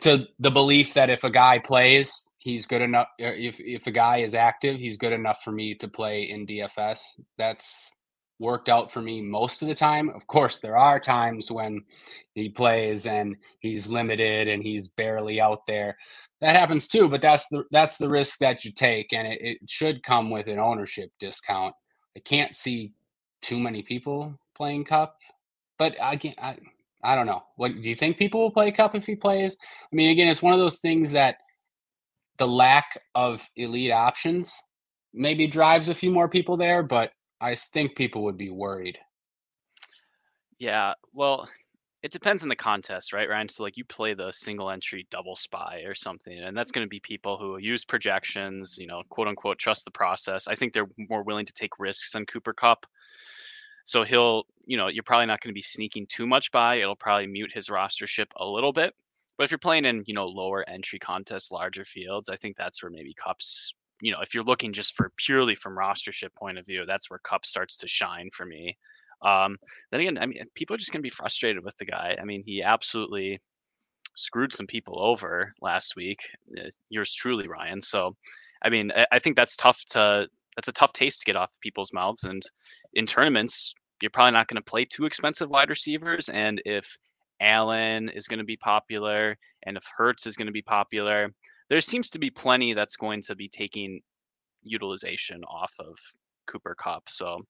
[0.00, 3.08] to the belief that if a guy plays, he's good enough.
[3.18, 7.20] If if a guy is active, he's good enough for me to play in DFS.
[7.38, 7.92] That's
[8.38, 10.10] worked out for me most of the time.
[10.10, 11.84] Of course, there are times when
[12.34, 15.96] he plays and he's limited and he's barely out there.
[16.40, 19.58] That happens too, but that's the that's the risk that you take, and it, it
[19.70, 21.74] should come with an ownership discount.
[22.16, 22.92] I can't see
[23.40, 25.16] too many people playing Kupp,
[25.78, 26.38] but I can't.
[26.38, 26.58] I,
[27.02, 27.42] I don't know.
[27.56, 29.56] What do you think people will play Kupp if he plays?
[29.60, 31.36] I mean, again, it's one of those things that
[32.38, 34.54] the lack of elite options
[35.12, 37.12] maybe drives a few more people there, but
[37.44, 38.98] I think people would be worried.
[40.58, 41.46] Yeah, well,
[42.02, 43.50] it depends on the contest, right, Ryan?
[43.50, 46.88] So like you play the single entry double spy or something, and that's going to
[46.88, 50.48] be people who use projections, you know, quote unquote, trust the process.
[50.48, 52.86] I think they're more willing to take risks on Cooper Kupp.
[53.84, 56.76] So he'll, you know, you're probably not going to be sneaking too much by.
[56.76, 58.94] It'll probably mute his rostership a little bit.
[59.36, 62.82] But if you're playing in, you know, lower entry contests, larger fields, I think that's
[62.82, 63.74] where maybe Kupp's,
[64.04, 67.20] you know, if you're looking just for purely from rostership point of view, that's where
[67.20, 68.76] Kupp starts to shine for me.
[69.22, 69.56] Um,
[69.90, 72.16] then again, I mean, people are just gonna be frustrated with the guy.
[72.20, 73.40] I mean, he absolutely
[74.14, 76.20] screwed some people over last week.
[76.58, 77.80] Uh, yours truly, Ryan.
[77.80, 78.14] So,
[78.62, 81.92] I mean, I, think that's tough to that's a tough taste to get off people's
[81.92, 82.24] mouths.
[82.24, 82.42] And
[82.94, 86.28] in tournaments, you're probably not going to play two expensive wide receivers.
[86.28, 86.96] And if
[87.40, 91.30] Allen is going to be popular, and if Hurts is going to be popular,
[91.70, 94.00] there seems to be plenty that's going to be taking
[94.62, 95.96] utilization off of
[96.46, 97.08] Cooper Kupp.
[97.08, 97.40] So,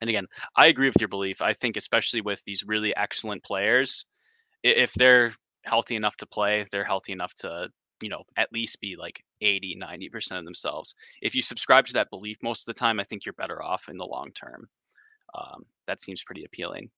[0.00, 0.26] and again,
[0.56, 1.42] I agree with your belief.
[1.42, 4.04] I think, especially with these really excellent players,
[4.62, 5.32] if they're
[5.64, 7.68] healthy enough to play, they're healthy enough to,
[8.02, 10.94] you know, at least be like 80, 90% of themselves.
[11.20, 13.88] If you subscribe to that belief most of the time, I think you're better off
[13.88, 14.68] in the long term.
[15.34, 16.90] Um, that seems pretty appealing.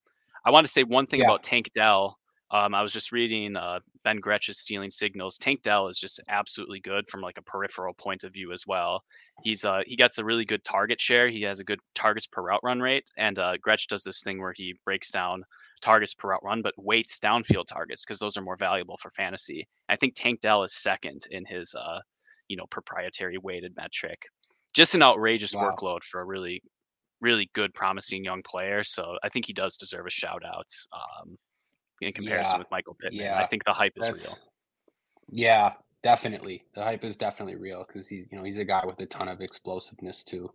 [0.44, 1.26] I want to say one thing yeah.
[1.26, 2.18] about Tank Dell.
[2.50, 5.38] Um, I was just reading uh, Ben Gretch's Stealing Signals.
[5.38, 9.02] Tank Dell is just absolutely good from like a peripheral point of view as well.
[9.42, 11.28] He's uh, he gets a really good target share.
[11.28, 14.40] He has a good targets per route run rate, and uh, Gretch does this thing
[14.40, 15.42] where he breaks down
[15.82, 19.66] targets per route run, but weights downfield targets because those are more valuable for fantasy.
[19.88, 22.00] I think Tank Dell is second in his uh,
[22.48, 24.18] you know, proprietary weighted metric.
[24.74, 25.70] Just an outrageous wow.
[25.70, 26.62] workload for a really,
[27.20, 28.82] really good, promising young player.
[28.84, 31.36] So I think he does deserve a shout out um,
[32.00, 32.58] in comparison yeah.
[32.58, 33.20] with Michael Pittman.
[33.20, 33.38] Yeah.
[33.38, 34.36] I think the hype is That's, real.
[35.30, 35.72] Yeah,
[36.02, 36.64] definitely.
[36.74, 39.28] The hype is definitely real because he's, you know, he's a guy with a ton
[39.28, 40.50] of explosiveness too.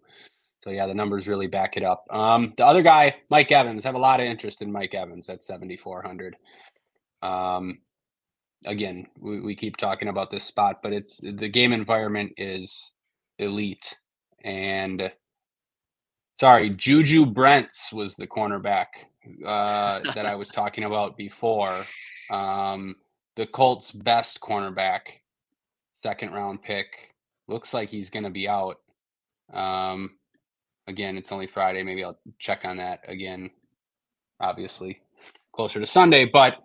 [0.64, 2.06] So yeah, the numbers really back it up.
[2.10, 5.44] Um, the other guy, Mike Evans, have a lot of interest in Mike Evans at
[5.44, 6.36] 7,400.
[7.22, 7.80] Um,
[8.66, 12.94] again, we, we keep talking about this spot, but it's the game environment is
[13.38, 13.96] elite.
[14.44, 15.12] And
[16.40, 18.88] sorry, Juju Brents was the cornerback
[19.46, 21.86] uh, that I was talking about before.
[22.30, 22.96] Um,
[23.36, 25.02] the Colts' best cornerback,
[25.94, 26.88] second round pick.
[27.48, 28.78] Looks like he's going to be out.
[29.52, 30.12] Um,
[30.88, 31.84] again, it's only Friday.
[31.84, 33.50] Maybe I'll check on that again,
[34.40, 35.02] obviously,
[35.54, 36.26] closer to Sunday.
[36.26, 36.58] But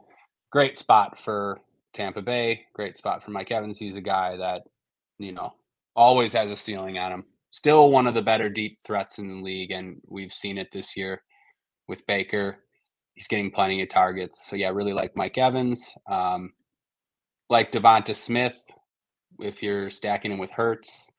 [0.50, 1.60] great spot for
[1.92, 2.66] Tampa Bay.
[2.74, 3.78] Great spot for Mike Evans.
[3.78, 4.62] He's a guy that,
[5.18, 5.54] you know,
[5.96, 7.24] always has a ceiling on him.
[7.50, 9.70] Still one of the better deep threats in the league.
[9.70, 11.22] And we've seen it this year
[11.88, 12.58] with Baker.
[13.14, 14.46] He's getting plenty of targets.
[14.46, 15.96] So, yeah, really like Mike Evans.
[16.08, 16.52] Um,
[17.50, 18.64] like Devonta Smith,
[19.40, 21.10] if you're stacking him with Hurts.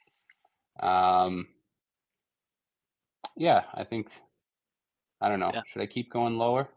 [0.81, 1.47] Um,
[3.37, 4.09] yeah, I think
[5.21, 5.51] I don't know.
[5.53, 5.61] Yeah.
[5.67, 6.69] Should I keep going lower?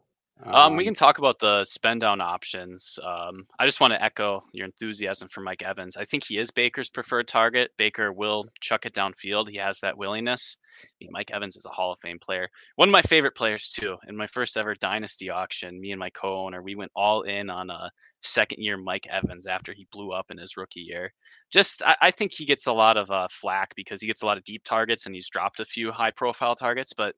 [0.45, 2.99] Um, um, we can talk about the spend down options.
[3.03, 5.97] Um, I just want to echo your enthusiasm for Mike Evans.
[5.97, 7.72] I think he is Baker's preferred target.
[7.76, 9.49] Baker will chuck it downfield.
[9.49, 10.57] He has that willingness.
[10.80, 12.49] I mean, Mike Evans is a Hall of Fame player.
[12.76, 13.97] One of my favorite players too.
[14.07, 17.68] In my first ever dynasty auction, me and my co-owner, we went all in on
[17.70, 21.12] a second year Mike Evans after he blew up in his rookie year.
[21.51, 24.26] Just, I, I think he gets a lot of uh, flack because he gets a
[24.26, 27.16] lot of deep targets and he's dropped a few high profile targets, but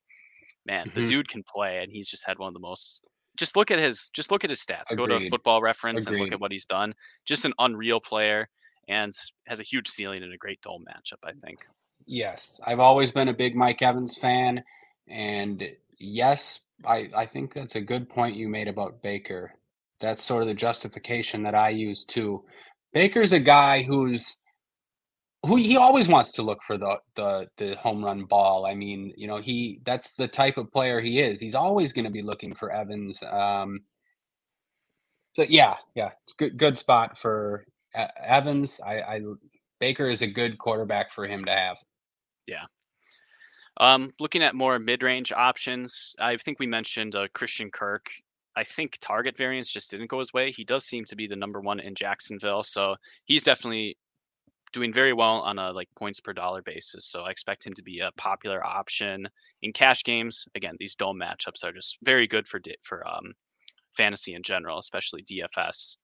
[0.66, 1.00] man, mm-hmm.
[1.00, 3.04] the dude can play, and he's just had one of the most.
[3.36, 4.90] Just look at his just look at his stats.
[4.90, 5.08] Agreed.
[5.08, 6.16] Go to Football Reference Agreed.
[6.16, 6.94] and look at what he's done.
[7.26, 8.48] Just an unreal player,
[8.88, 9.12] and
[9.46, 11.18] has a huge ceiling and a great dome matchup.
[11.24, 11.60] I think.
[12.06, 14.64] Yes, I've always been a big Mike Evans fan,
[15.08, 15.62] and
[15.98, 19.52] yes, I I think that's a good point you made about Baker.
[20.00, 22.44] That's sort of the justification that I use too.
[22.92, 24.38] Baker's a guy who's
[25.44, 28.66] who he always wants to look for the the the home run ball.
[28.66, 31.40] I mean, you know, he that's the type of player he is.
[31.40, 33.22] He's always going to be looking for Evans.
[33.22, 33.80] Um,
[35.34, 37.64] so yeah, yeah, it's good good spot for
[37.94, 38.80] Evans.
[38.84, 39.20] I, I
[39.78, 41.78] Baker is a good quarterback for him to have.
[42.46, 42.64] Yeah.
[43.78, 48.10] Um, looking at more mid-range options, I think we mentioned uh, Christian Kirk.
[48.56, 50.50] I think target variance just didn't go his way.
[50.50, 53.96] He does seem to be the number one in Jacksonville, so he's definitely
[54.72, 57.06] doing very well on a like points per dollar basis.
[57.06, 59.28] So I expect him to be a popular option
[59.62, 60.44] in cash games.
[60.54, 63.32] Again, these dome matchups are just very good for for um,
[63.96, 65.96] fantasy in general, especially DFS.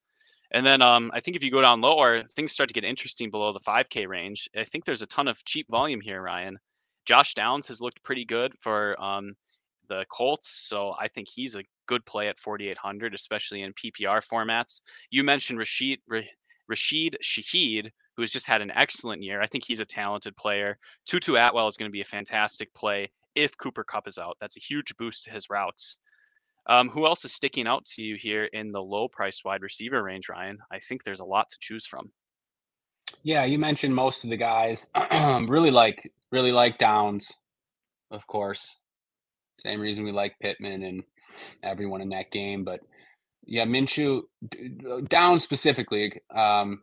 [0.52, 3.30] And then um, I think if you go down lower, things start to get interesting
[3.30, 4.48] below the 5K range.
[4.56, 6.58] I think there's a ton of cheap volume here, Ryan.
[7.04, 9.34] Josh Downs has looked pretty good for um,
[9.88, 14.80] the Colts, so I think he's a good play at 4,800, especially in PPR formats.
[15.10, 16.00] You mentioned Rashid
[16.68, 19.42] Rashid Shaheed, who has just had an excellent year.
[19.42, 20.78] I think he's a talented player.
[21.06, 24.36] Tutu Atwell is going to be a fantastic play if Cooper Kupp is out.
[24.40, 25.98] That's a huge boost to his routes.
[26.68, 30.02] Um, who else is sticking out to you here in the low price wide receiver
[30.02, 30.58] range, Ryan?
[30.72, 32.10] I think there's a lot to choose from.
[33.22, 34.90] Yeah, you mentioned most of the guys.
[35.46, 37.36] really like really like Downs,
[38.10, 38.76] of course.
[39.60, 41.04] Same reason we like Pittman and
[41.62, 42.80] everyone in that game, but
[43.46, 44.22] yeah, Minshew
[45.08, 46.20] down specifically.
[46.34, 46.82] Um,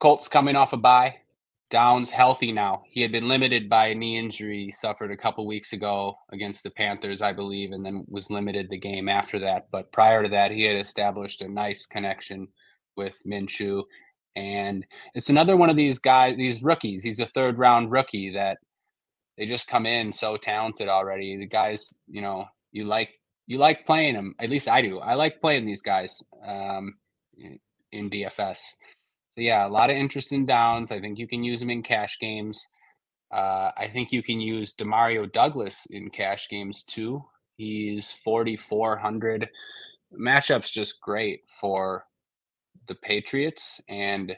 [0.00, 1.16] Colts coming off a bye.
[1.70, 2.82] Downs healthy now.
[2.86, 6.64] He had been limited by a knee injury he suffered a couple weeks ago against
[6.64, 9.68] the Panthers, I believe, and then was limited the game after that.
[9.70, 12.48] But prior to that, he had established a nice connection
[12.96, 13.84] with Minshew.
[14.34, 14.84] And
[15.14, 17.04] it's another one of these guys, these rookies.
[17.04, 18.58] He's a third round rookie that
[19.38, 21.36] they just come in so talented already.
[21.36, 23.10] The guys, you know, you like
[23.46, 24.34] you like playing them.
[24.40, 24.98] At least I do.
[24.98, 26.94] I like playing these guys um,
[27.92, 28.60] in DFS.
[29.40, 30.92] Yeah, a lot of interest in downs.
[30.92, 32.68] I think you can use them in cash games.
[33.30, 37.24] Uh, I think you can use Demario Douglas in cash games too.
[37.56, 39.48] He's 4,400.
[40.12, 42.04] Matchup's just great for
[42.86, 44.36] the Patriots and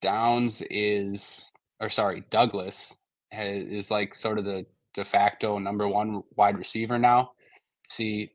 [0.00, 2.94] Downs is, or sorry, Douglas
[3.30, 4.64] has, is like sort of the
[4.94, 7.32] de facto number one wide receiver now.
[7.90, 8.30] See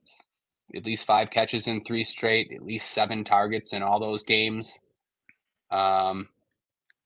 [0.76, 4.80] at least five catches in three straight, at least seven targets in all those games.
[5.72, 6.30] Um,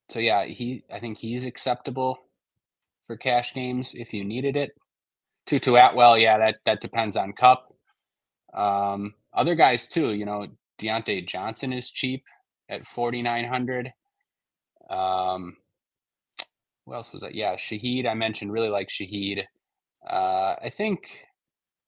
[0.10, 2.20] so yeah, he I think he's acceptable
[3.08, 4.72] for cash games if you needed it.
[5.46, 7.74] Tutu Atwell, yeah, that that depends on Kupp.
[8.54, 10.48] Um, other guys too, you know,
[10.80, 12.24] Diontae Johnson is cheap
[12.70, 13.92] at forty nine hundred.
[14.90, 15.58] Um,
[16.86, 17.36] who else was that?
[17.36, 18.08] Yeah, Shaheed.
[18.08, 19.44] I mentioned really like Shaheed.
[20.08, 21.26] Uh, I think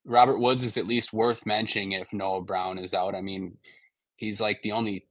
[0.06, 3.14] Robert Woods is at least worth mentioning if Noah Brown is out.
[3.14, 3.58] I mean,
[4.16, 5.06] he's like the only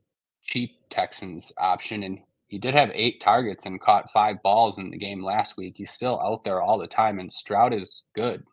[0.47, 4.99] cheap Texans option, and he did have eight targets and caught five balls in the
[4.99, 5.75] game last week.
[5.77, 8.45] He's still out there all the time, and Stroud is good.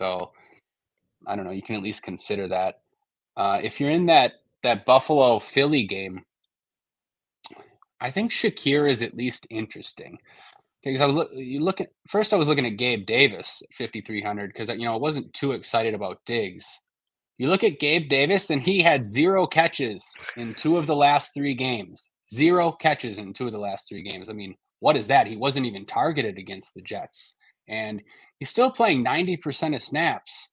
[0.00, 0.32] So
[1.26, 1.52] I don't know.
[1.52, 2.80] You can at least consider that.
[3.36, 6.22] Uh, if you're in that that Buffalo Philly game,
[8.00, 10.18] I think Shakir is at least interesting.
[10.82, 14.68] Because I look, you look at first, I was looking at Gabe Davis, 5300, because
[14.70, 16.80] you know I wasn't too excited about Diggs,
[17.38, 21.32] you look at Gabe Davis, and he had zero catches in two of the last
[21.34, 22.12] three games.
[22.32, 24.28] Zero catches in two of the last three games.
[24.28, 25.26] I mean, what is that?
[25.26, 27.34] He wasn't even targeted against the Jets.
[27.68, 28.02] And
[28.38, 30.50] he's still playing 90% of snaps,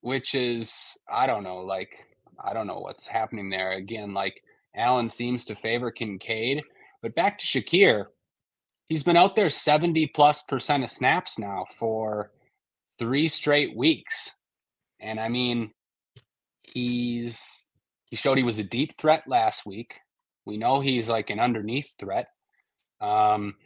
[0.00, 1.94] which is, I don't know, like,
[2.38, 3.72] I don't know what's happening there.
[3.72, 4.42] Again, like,
[4.74, 6.62] Allen seems to favor Kincaid.
[7.02, 8.06] But back to Shakir,
[8.88, 12.32] he's been out there 70 plus percent of snaps now for
[12.98, 14.32] three straight weeks.
[15.00, 15.72] And I mean,
[16.62, 17.66] he's
[18.06, 20.00] he showed he was a deep threat last week.
[20.44, 22.28] We know he's like an underneath threat.
[23.00, 23.56] Um,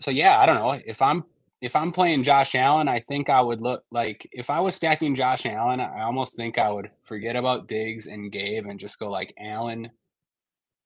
[0.00, 1.24] so yeah, I don't know if I'm
[1.62, 5.14] if I'm playing Josh Allen, I think I would look like if I was stacking
[5.14, 9.08] Josh Allen, I almost think I would forget about Diggs and Gabe and just go
[9.08, 9.90] like Allen,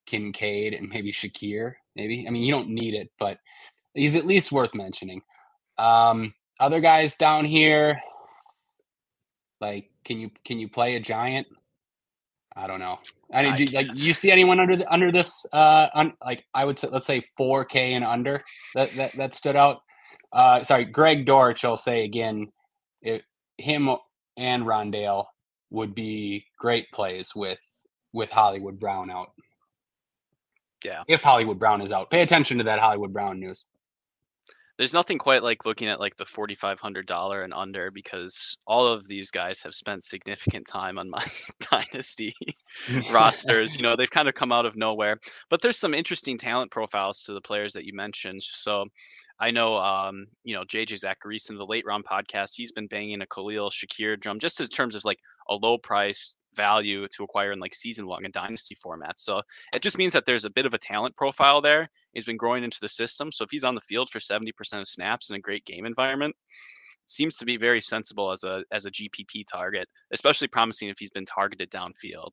[0.06, 1.74] Kincaid, and maybe Shakir.
[1.96, 3.38] Maybe I mean you don't need it, but
[3.94, 5.22] he's at least worth mentioning.
[5.78, 8.00] Um, other guys down here,
[9.61, 11.46] like, can you can you play a giant?
[12.56, 12.98] I don't know.
[13.32, 15.46] I mean, do, like, you see anyone under the, under this?
[15.52, 18.42] Uh, un, like, I would say, let's say 4K and under
[18.74, 19.82] that that, that stood out.
[20.32, 21.64] Uh, sorry, Greg Dortch.
[21.64, 22.50] I'll say again,
[23.02, 23.22] it,
[23.58, 23.88] him
[24.36, 25.26] and Rondale
[25.70, 27.61] would be great plays with
[28.12, 29.30] with Hollywood Brown out.
[30.84, 31.02] Yeah.
[31.06, 33.66] If Hollywood Brown is out, pay attention to that Hollywood Brown news
[34.81, 39.31] there's nothing quite like looking at like the $4500 and under because all of these
[39.31, 41.22] guys have spent significant time on my
[41.70, 42.35] dynasty
[43.12, 45.20] rosters you know they've kind of come out of nowhere
[45.51, 48.87] but there's some interesting talent profiles to the players that you mentioned so
[49.43, 53.22] I know, um, you know, JJ Zachariason in the late round podcast, he's been banging
[53.22, 55.18] a Khalil Shakir drum just in terms of like
[55.49, 59.20] a low price value to acquire in like season long and dynasty formats.
[59.20, 59.41] So
[59.74, 61.89] it just means that there's a bit of a talent profile there.
[62.12, 63.30] He's been growing into the system.
[63.32, 64.50] So if he's on the field for 70%
[64.80, 66.34] of snaps in a great game environment,
[67.06, 71.11] seems to be very sensible as a as a GPP target, especially promising if he's
[71.11, 72.32] been targeted downfield.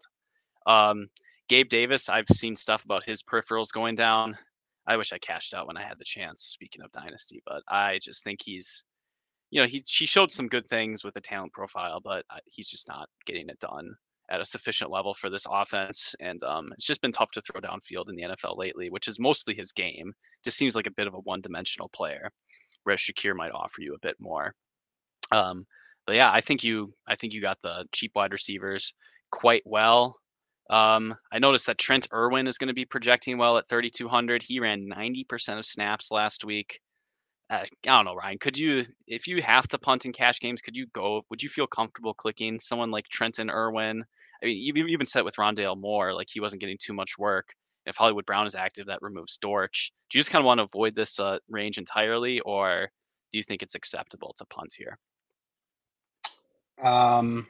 [0.66, 1.08] Um,
[1.50, 4.38] Gabe Davis, I've seen stuff about his peripherals going down.
[4.86, 6.44] I wish I cashed out when I had the chance.
[6.44, 8.84] Speaking of dynasty, but I just think he's,
[9.50, 12.88] you know, he she showed some good things with the talent profile, but he's just
[12.88, 13.96] not getting it done
[14.30, 16.16] at a sufficient level for this offense.
[16.20, 19.20] And um, it's just been tough to throw downfield in the NFL lately, which is
[19.20, 20.14] mostly his game.
[20.44, 22.32] Just seems like a bit of a one-dimensional player,
[22.84, 24.54] whereas Shakir might offer you a bit more.
[25.32, 25.66] Um,
[26.06, 28.94] but yeah, I think you I think you got the cheap wide receivers
[29.32, 30.18] quite well.
[30.70, 34.44] Um, I noticed that Trent Irwin is going to be projecting well at 3,200.
[34.44, 36.80] He ran 90% of snaps last week
[37.50, 38.38] uh, I don't know, Ryan.
[38.40, 41.24] Could you, if you have to punt in cash games, could you go?
[41.30, 44.04] Would you feel comfortable clicking someone like Trenton Irwin?
[44.42, 47.54] I mean, you've even said with Rondale Moore, like he wasn't getting too much work.
[47.86, 49.92] If Hollywood Brown is active, that removes Dortch.
[50.10, 52.90] Do you just kind of want to avoid this uh, range entirely, or
[53.32, 54.98] do you think it's acceptable to punt here?
[56.82, 57.48] Um,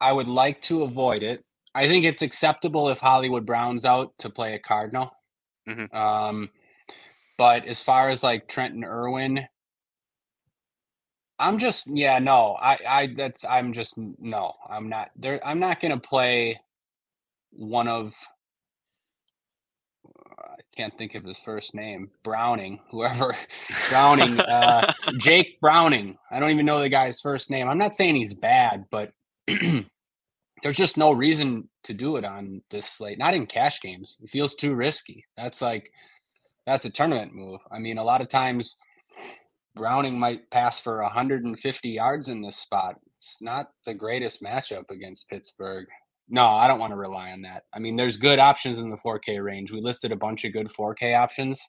[0.00, 1.44] I would like to avoid it.
[1.74, 5.16] I think it's acceptable if Hollywood Brown's out to play a Cardinal.
[5.66, 5.92] Mhm.
[5.94, 6.50] Um,
[7.38, 9.48] but as far as like Trenton Irwin,
[11.38, 15.80] I'm just yeah no I I that's I'm just no I'm not there I'm not
[15.80, 16.60] gonna play
[17.50, 18.14] one of
[20.38, 23.36] I can't think of his first name Browning whoever
[23.90, 28.16] Browning uh, Jake Browning I don't even know the guy's first name I'm not saying
[28.16, 29.12] he's bad but
[29.46, 34.30] there's just no reason to do it on this slate not in cash games it
[34.30, 35.90] feels too risky that's like
[36.66, 38.76] that's a tournament move I mean a lot of times
[39.74, 42.96] Browning might pass for 150 yards in this spot.
[43.16, 45.86] It's not the greatest matchup against Pittsburgh.
[46.28, 47.64] No, I don't want to rely on that.
[47.74, 49.72] I mean, there's good options in the 4K range.
[49.72, 51.60] We listed a bunch of good 4K options.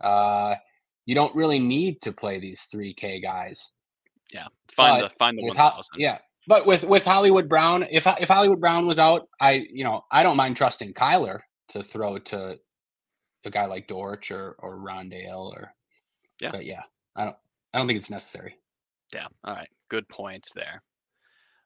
[0.00, 0.56] Uh,
[1.06, 3.72] you don't really need to play these 3K guys.
[4.32, 8.06] Yeah, find But the find the one Ho- yeah, but with with Hollywood Brown, if
[8.06, 12.18] if Hollywood Brown was out, I you know I don't mind trusting Kyler to throw
[12.18, 12.58] to
[13.44, 15.74] a guy like Dortch or or Rondale or
[16.40, 16.50] Yeah.
[16.50, 16.82] But yeah,
[17.16, 17.36] I don't
[17.72, 18.58] I don't think it's necessary.
[19.14, 19.26] Yeah.
[19.44, 19.68] All right.
[19.88, 20.82] Good points there.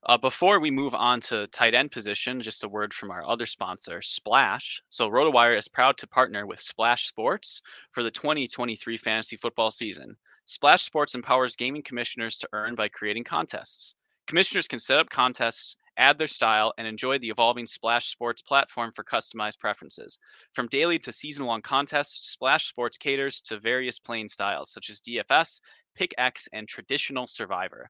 [0.04, 3.46] Uh, before we move on to tight end position, just a word from our other
[3.46, 4.80] sponsor, Splash.
[4.88, 10.16] So, RotoWire is proud to partner with Splash Sports for the 2023 fantasy football season.
[10.44, 13.96] Splash Sports empowers gaming commissioners to earn by creating contests.
[14.26, 18.90] Commissioners can set up contests, add their style, and enjoy the evolving Splash Sports platform
[18.90, 20.18] for customized preferences.
[20.52, 25.00] From daily to season long contests, Splash Sports caters to various playing styles such as
[25.00, 25.60] DFS,
[25.94, 27.88] Pick X, and traditional Survivor.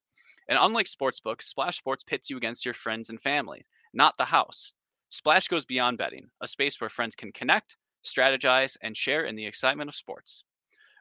[0.49, 3.64] And unlike sportsbooks, Splash Sports pits you against your friends and family,
[3.95, 4.74] not the house.
[5.09, 9.47] Splash goes beyond betting, a space where friends can connect, strategize, and share in the
[9.47, 10.45] excitement of sports.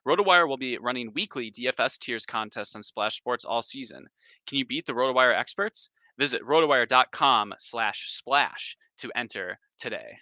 [0.07, 4.05] RotoWire will be running weekly DFS tiers contests on Splash Sports all season.
[4.47, 5.89] Can you beat the RotoWire experts?
[6.17, 10.17] Visit rotowire.com slash splash to enter today.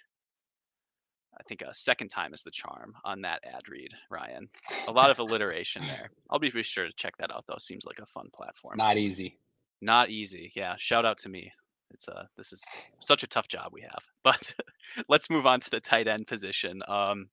[1.38, 4.48] I think a second time is the charm on that ad read, Ryan.
[4.86, 6.10] A lot of alliteration there.
[6.30, 7.58] I'll be sure to check that out though.
[7.58, 8.76] Seems like a fun platform.
[8.76, 9.38] Not easy.
[9.80, 10.52] Not easy.
[10.54, 10.76] Yeah.
[10.78, 11.52] Shout out to me.
[11.90, 12.64] It's uh this is
[13.02, 14.02] such a tough job we have.
[14.24, 14.54] But
[15.08, 16.78] let's move on to the tight end position.
[16.88, 17.28] Um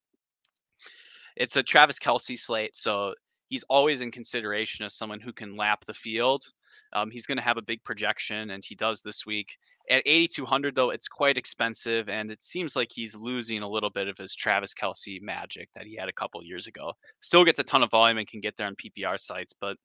[1.36, 3.14] it's a Travis Kelce slate, so
[3.48, 6.42] he's always in consideration as someone who can lap the field.
[6.94, 9.56] Um, he's going to have a big projection, and he does this week.
[9.90, 14.08] At 8,200, though, it's quite expensive, and it seems like he's losing a little bit
[14.08, 16.92] of his Travis Kelce magic that he had a couple years ago.
[17.20, 19.76] Still gets a ton of volume and can get there on PPR sites, but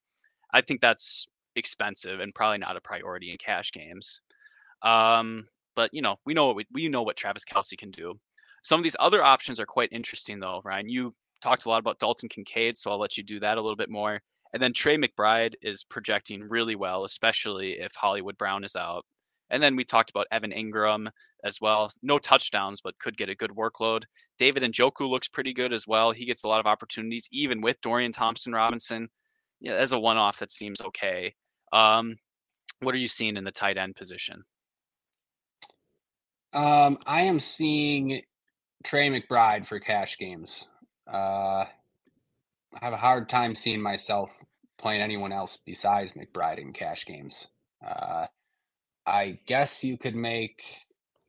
[0.54, 4.22] I think that's expensive and probably not a priority in cash games.
[4.82, 8.20] Um, but you know, we know what we, we know what Travis Kelce can do.
[8.64, 10.62] Some of these other options are quite interesting, though.
[10.64, 13.61] Ryan, you talked a lot about Dalton Kincaid, so I'll let you do that a
[13.61, 14.19] little bit more.
[14.53, 19.05] And then Trey McBride is projecting really well, especially if Hollywood Brown is out.
[19.49, 21.09] And then we talked about Evan Engram
[21.43, 21.89] as well.
[22.01, 24.03] No touchdowns, but could get a good workload.
[24.39, 26.11] David Njoku looks pretty good as well.
[26.11, 29.09] He gets a lot of opportunities, even with Dorian Thompson Robinson.
[29.59, 31.33] Yeah, as a one-off, that seems okay.
[31.73, 32.15] Um,
[32.81, 34.43] what are you seeing in the tight end position?
[36.53, 38.21] Um, I am seeing
[38.83, 40.67] Trey McBride for cash games.
[41.12, 41.66] Uh,
[42.74, 44.39] I have a hard time seeing myself
[44.78, 47.47] playing anyone else besides McBride in cash games.
[47.86, 48.28] Uh,
[49.05, 50.64] I guess you could make,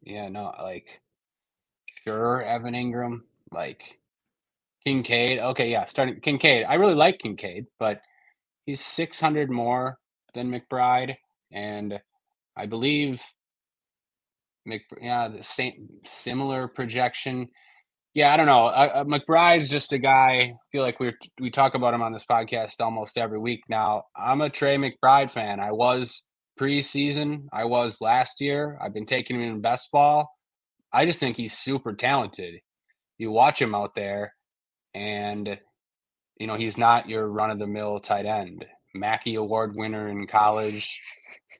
[0.03, 1.01] yeah, no, like,
[2.05, 3.21] sure, Evan Engram,
[3.53, 4.01] like
[4.85, 5.39] Kincaid.
[5.39, 6.65] Okay, yeah, starting Kincaid.
[6.65, 8.01] I really like Kincaid, but
[8.67, 9.99] he's 600 more
[10.35, 11.17] than McBride.
[11.53, 12.01] And
[12.57, 13.23] I believe
[14.67, 17.49] Mc, yeah, the same similar projection.
[18.19, 18.67] Yeah, I don't know.
[18.67, 20.33] Uh, McBride's just a guy.
[20.33, 24.07] I feel like we we talk about him on this podcast almost every week now.
[24.17, 25.61] I'm a Trey McBride fan.
[25.61, 26.25] I was
[26.59, 27.45] preseason.
[27.53, 28.77] I was last year.
[28.83, 30.35] I've been taking him in best ball.
[30.93, 32.57] I just think he's super talented.
[33.19, 34.35] You watch him out there,
[34.95, 35.57] and
[36.41, 38.65] you know he's not your run of the mill tight end.
[38.97, 41.01] Mackey Award winner in college.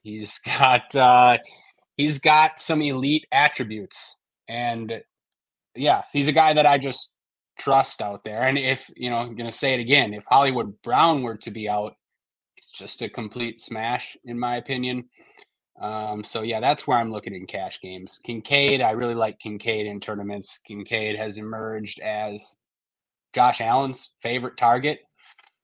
[0.03, 1.37] He's got uh,
[1.95, 4.17] he's got some elite attributes,
[4.49, 5.01] and
[5.75, 7.13] yeah, he's a guy that I just
[7.59, 8.43] trust out there.
[8.43, 11.69] And if you know, I'm gonna say it again, if Hollywood Brown were to be
[11.69, 11.95] out,
[12.73, 15.05] just a complete smash in my opinion.
[15.79, 18.19] Um, so yeah, that's where I'm looking in cash games.
[18.23, 20.59] Kincaid, I really like Kincaid in tournaments.
[20.65, 22.57] Kincaid has emerged as
[23.33, 24.99] Josh Allen's favorite target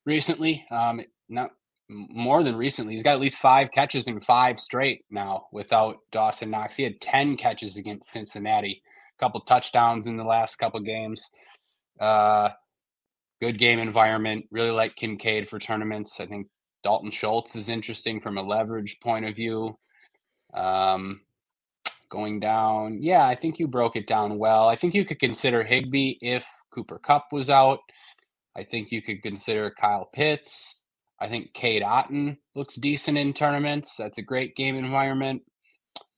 [0.05, 0.65] recently.
[0.71, 1.51] Um, not
[1.89, 2.93] more than recently.
[2.93, 6.75] He's got at least five catches in five straight now without Dawson Knox.
[6.75, 8.81] He had 10 catches against Cincinnati,
[9.19, 11.29] couple touchdowns in the last couple games.
[11.99, 12.49] Uh,
[13.41, 14.45] good game environment.
[14.51, 16.19] Really like Kincaid for tournaments.
[16.19, 16.47] I think
[16.83, 19.77] Dalton Schultz is interesting from a leverage point of view.
[20.53, 21.21] Um,
[22.09, 24.67] going down, yeah, I think you broke it down well.
[24.67, 27.79] I think you could consider Higbee if Cooper Kupp was out.
[28.55, 30.79] I think you could consider Kyle Pitts.
[31.19, 33.95] I think Cade Otton looks decent in tournaments.
[33.97, 35.41] That's a great game environment.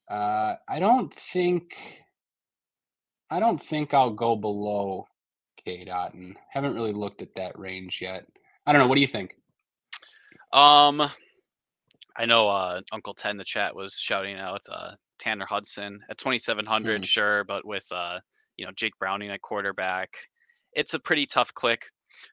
[0.09, 1.75] Uh, I don't think
[3.29, 5.07] I don't think I'll go below
[5.63, 6.35] Cade Otton.
[6.49, 8.25] Haven't really looked at that range yet.
[8.65, 8.87] I don't know.
[8.87, 9.35] What do you think?
[10.53, 11.09] Um,
[12.15, 16.17] I know uh, Uncle Ted in the chat was shouting out uh, Tanner Hudson at
[16.17, 17.03] 2,700, Hmm.
[17.03, 18.19] sure, but with uh,
[18.57, 20.09] you know Jake Browning at quarterback,
[20.73, 21.85] it's a pretty tough click.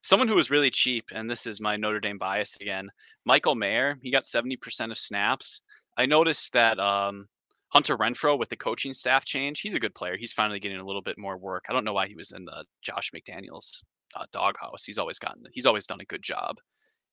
[0.02, 2.88] Someone who was really cheap, and this is my Notre Dame bias again.
[3.26, 5.60] Michael Mayer, he got 70% of snaps.
[5.98, 7.26] I noticed that um,
[7.74, 10.16] Hunter Renfrow with the coaching staff change, he's a good player.
[10.16, 11.64] He's finally getting a little bit more work.
[11.68, 13.82] I don't know why he was in the Josh McDaniels
[14.14, 14.84] uh, doghouse.
[14.84, 16.56] He's always gotten, he's always done a good job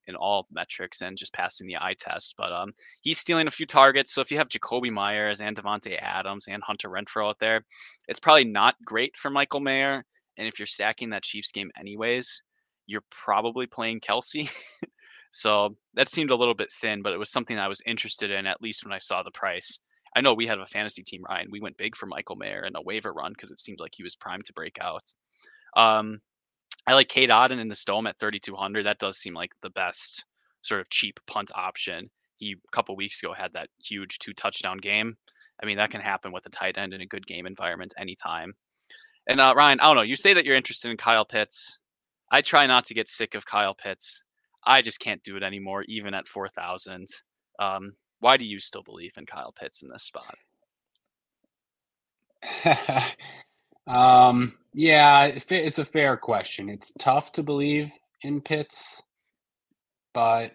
[0.07, 2.35] in all metrics and just passing the eye test.
[2.37, 4.13] But um, he's stealing a few targets.
[4.13, 7.65] So if you have Jakobi Meyers and Davante Adams and Hunter Renfrow out there,
[8.07, 10.05] it's probably not great for Michael Mayer.
[10.37, 12.41] And if you're stacking that Chiefs game anyways,
[12.85, 14.51] you're probably playing Kelce.
[15.31, 18.45] so that seemed a little bit thin, but it was something I was interested in
[18.45, 19.79] at least when I saw the price.
[20.15, 21.49] I know we had a fantasy team, Ryan.
[21.49, 24.03] We went big for Michael Mayer in a waiver run because it seemed like he
[24.03, 25.13] was primed to break out.
[25.75, 26.19] Um,
[26.87, 28.85] I like Cade Otton in the Stome at 3,200.
[28.85, 30.25] That does seem like the best
[30.61, 32.09] sort of cheap punt option.
[32.37, 35.15] He a couple weeks ago had that huge two touchdown game.
[35.61, 38.53] I mean, that can happen with a tight end in a good game environment anytime.
[39.27, 40.01] And uh, Ryan, I don't know.
[40.01, 41.77] You say that you're interested in Kyle Pitts.
[42.31, 44.23] I try not to get sick of Kyle Pitts.
[44.65, 47.05] I just can't do it anymore, even at 4,000.
[47.59, 50.35] Um, why do you still believe in Kyle Pitts in this spot?
[53.87, 56.69] um, yeah, it's it's a fair question.
[56.69, 57.91] It's tough to believe
[58.23, 59.01] in Pitts,
[60.13, 60.53] but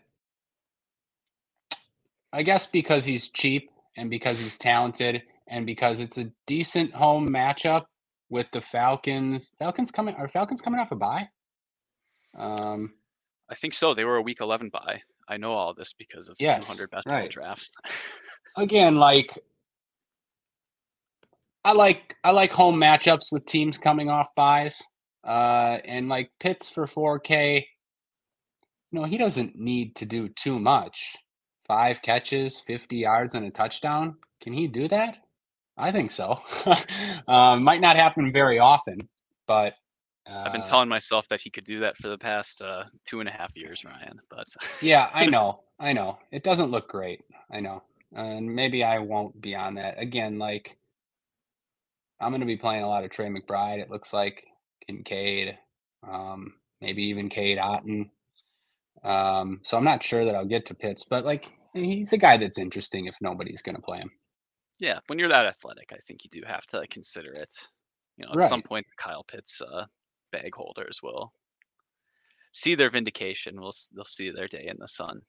[2.32, 7.28] I guess because he's cheap and because he's talented and because it's a decent home
[7.30, 7.86] matchup
[8.30, 9.50] with the Falcons.
[9.58, 11.28] Falcons coming are Falcons coming off a bye?
[12.38, 12.94] Um,
[13.50, 13.94] I think so.
[13.94, 15.02] They were a week 11 bye.
[15.28, 17.30] I know all this because of Yes, 200 best right.
[17.30, 17.70] drafts.
[18.56, 19.38] again, like
[21.64, 24.82] I like I like home matchups with teams coming off byes.
[25.24, 27.64] Uh and like Pitts for 4K.
[28.92, 31.16] You know, he doesn't need to do too much.
[31.66, 34.16] Five catches, 50 yards, and a touchdown.
[34.40, 35.18] Can he do that?
[35.76, 36.40] I think so.
[37.26, 39.08] um, might not happen very often,
[39.48, 39.76] but uh,
[40.28, 43.28] I've been telling myself that he could do that for the past uh, two and
[43.28, 44.20] a half years, Ryan.
[44.28, 44.46] But
[44.82, 45.62] Yeah, I know.
[45.78, 46.18] I know.
[46.32, 47.22] It doesn't look great.
[47.50, 47.82] I know.
[48.14, 50.00] And maybe I won't be on that.
[50.00, 50.78] Again, like
[52.20, 53.78] I'm going to be playing a lot of Trey McBride.
[53.78, 54.42] It looks like
[54.86, 55.58] Kincaid,
[56.08, 58.10] um, maybe even Cade Otton.
[59.04, 62.36] Um, so I'm not sure that I'll get to Pitts, but like he's a guy
[62.36, 64.10] that's interesting if nobody's going to play him.
[64.80, 67.52] yeah, when you're that athletic, I think you do have to consider it.
[68.16, 69.84] You know, at some point, Kyle Pitts uh,
[70.36, 71.32] bag holders will
[72.52, 73.60] see their vindication.
[73.60, 75.20] Will they'll see their day in the sun.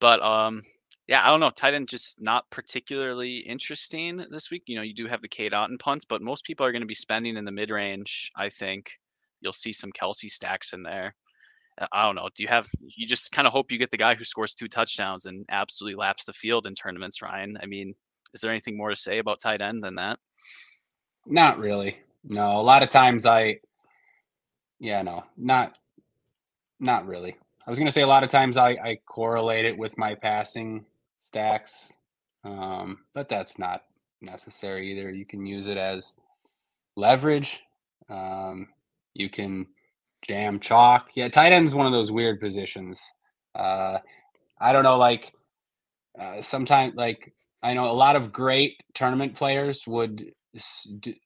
[0.00, 0.62] But um,
[1.06, 1.50] yeah, I don't know.
[1.50, 4.64] Tight end just not particularly interesting this week.
[4.66, 6.86] You know, you do have the Cade Otton punts, but most people are going to
[6.86, 8.30] be spending in the mid range.
[8.36, 8.90] I think
[9.40, 11.14] you'll see some Kelce stacks in there.
[11.80, 12.28] Uh, I don't know.
[12.34, 12.68] Do you have?
[12.96, 15.96] You just kind of hope you get the guy who scores two touchdowns and absolutely
[15.96, 17.58] laps the field in tournaments, Ryan.
[17.62, 17.94] I mean,
[18.34, 20.18] is there anything more to say about tight end than that?
[21.26, 21.98] Not really.
[22.24, 23.60] No, a lot of times I
[24.80, 25.24] yeah, no.
[25.36, 25.78] Not
[26.80, 27.36] not really.
[27.66, 30.14] I was going to say a lot of times I I correlate it with my
[30.14, 30.84] passing
[31.26, 31.92] stacks.
[32.44, 33.82] Um, but that's not
[34.20, 35.10] necessary either.
[35.10, 36.16] You can use it as
[36.96, 37.60] leverage.
[38.08, 38.68] Um,
[39.14, 39.66] you can
[40.22, 41.10] jam chalk.
[41.14, 43.12] Yeah, tight end is one of those weird positions.
[43.54, 43.98] Uh,
[44.60, 45.32] I don't know, like
[46.18, 47.32] uh, sometimes, like
[47.62, 51.20] I know a lot of great tournament players would s- d-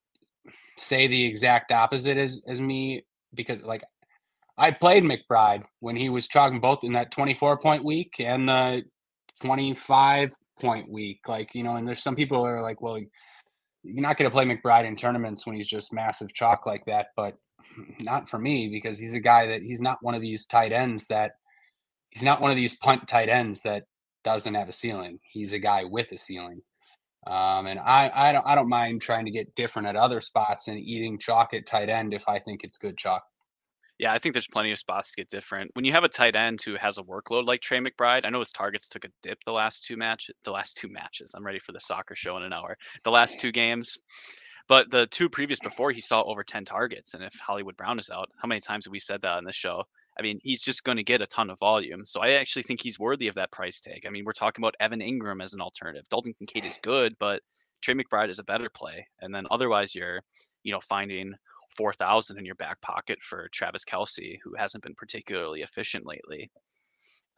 [0.77, 3.05] say the exact opposite as as me
[3.35, 3.83] because, like,
[4.59, 8.49] I played McBride when he was chalking both in that twenty four point week and
[8.49, 8.85] the
[9.41, 11.21] twenty five point week.
[11.27, 12.99] Like, you know, and there's some people are like, well,
[13.83, 17.09] you're not going to play McBride in tournaments when he's just massive chalk like that.
[17.17, 17.37] But
[18.01, 21.07] not for me because he's a guy that he's not one of these tight ends
[21.07, 21.33] that
[22.11, 23.85] he's not one of these punt tight ends that
[24.25, 25.19] doesn't have a ceiling.
[25.23, 26.63] He's a guy with a ceiling.
[27.27, 30.69] Um, and I, I don't I don't mind trying to get different at other spots
[30.69, 33.25] and eating chalk at tight end if I think it's good chalk.
[33.99, 35.71] Yeah, I think there's plenty of spots to get different.
[35.75, 38.41] When you have a tight end who has a workload like Trey McBride, I know
[38.41, 41.35] his targets took a dip the last two match, the last two matches.
[41.37, 42.77] I'm ready for the soccer show in an hour.
[43.05, 43.99] The last two games,
[44.69, 47.15] but the two previous before, he saw over 10 targets.
[47.15, 49.55] And if Hollywood Brown is out, how many times have we said that on this
[49.55, 49.85] show?
[50.19, 52.05] I mean, he's just going to get a ton of volume.
[52.05, 54.05] So I actually think he's worthy of that price tag.
[54.07, 56.05] I mean, we're talking about Evan Engram as an alternative.
[56.11, 57.41] Dalton Kincaid is good, but
[57.81, 59.07] Trey McBride is a better play.
[59.21, 60.21] And then otherwise, you're,
[60.63, 61.33] you know, finding
[61.77, 66.51] 4,000 in your back pocket for Travis Kelce, who hasn't been particularly efficient lately.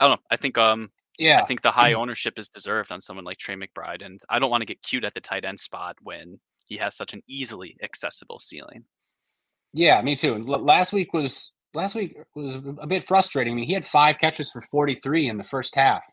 [0.00, 0.22] I don't know.
[0.30, 3.54] I think, um, yeah, I think the high ownership is deserved on someone like Trey
[3.54, 4.04] McBride.
[4.04, 6.96] And I don't want to get cute at the tight end spot when he has
[6.96, 8.84] such an easily accessible ceiling.
[9.72, 10.38] Yeah, me too.
[10.44, 13.52] last week was last week was a bit frustrating.
[13.52, 16.04] I mean, he had five catches for 43 in the first half.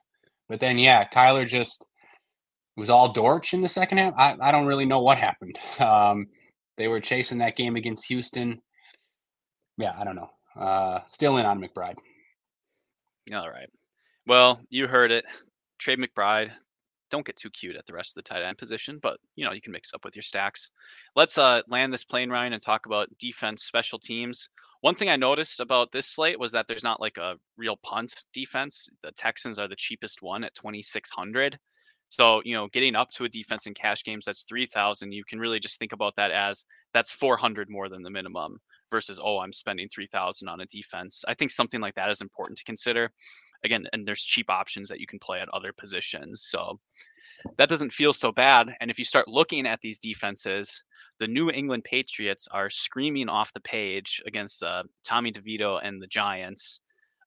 [0.50, 1.88] But then yeah, Kyler just
[2.76, 4.14] was all Dortch in the second half.
[4.18, 5.58] I, I don't really know what happened.
[5.80, 6.28] Um,
[6.78, 8.60] they were chasing that game against Houston.
[9.78, 10.30] Yeah, I don't know.
[10.56, 11.98] Uh, still in on McBride.
[13.34, 13.70] All right.
[14.26, 15.26] Well, you heard it.
[15.80, 16.52] Trey McBride.
[17.12, 19.52] Don't get too cute at the rest of the tight end position, but you know
[19.52, 20.72] you can mix up with your stacks.
[21.16, 24.50] Let's uh, land this plane, Ryan, and talk about defense, special teams.
[24.82, 28.26] One thing I noticed about this slate was that there's not like a real punt
[28.34, 28.90] defense.
[29.04, 31.58] The Texans are the cheapest one at 2600.
[32.10, 35.40] So, you know, getting up to a defense in cash games that's 3000, you can
[35.40, 38.58] really just think about that as that's 400 more than the minimum
[38.90, 41.24] versus oh, I'm spending 3000 on a defense.
[41.28, 43.12] I think something like that is important to consider.
[43.64, 46.44] Again, and there's cheap options that you can play at other positions.
[46.50, 46.80] So,
[47.58, 48.76] that doesn't feel so bad.
[48.82, 50.84] And if you start looking at these defenses,
[51.22, 56.08] the New England Patriots are screaming off the page against uh, Tommy DeVito and the
[56.08, 56.80] Giants.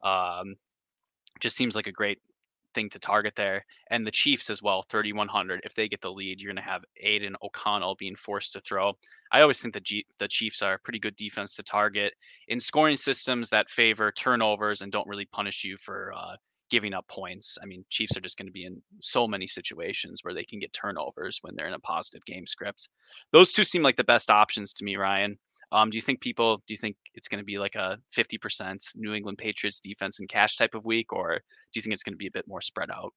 [0.02, 0.56] Um,
[1.38, 2.18] just seems like a great
[2.74, 3.64] thing to target there.
[3.92, 5.60] And the Chiefs as well, 3,100.
[5.62, 8.94] If they get the lead, you're going to have Aidan O'Connell being forced to throw.
[9.30, 12.14] I always think the, G- the Chiefs are a pretty good defense to target
[12.48, 16.34] in scoring systems that favor turnovers and don't really punish you for uh,
[16.70, 17.58] giving up points.
[17.62, 20.58] I mean, Chiefs are just going to be in so many situations where they can
[20.58, 22.88] get turnovers when they're in a positive game script.
[23.32, 25.38] Those two seem like the best options to me, Ryan.
[25.72, 26.58] Um, do you think people?
[26.58, 30.20] Do you think it's going to be like a fifty percent New England Patriots defense
[30.20, 32.46] and cash type of week, or do you think it's going to be a bit
[32.46, 33.12] more spread out?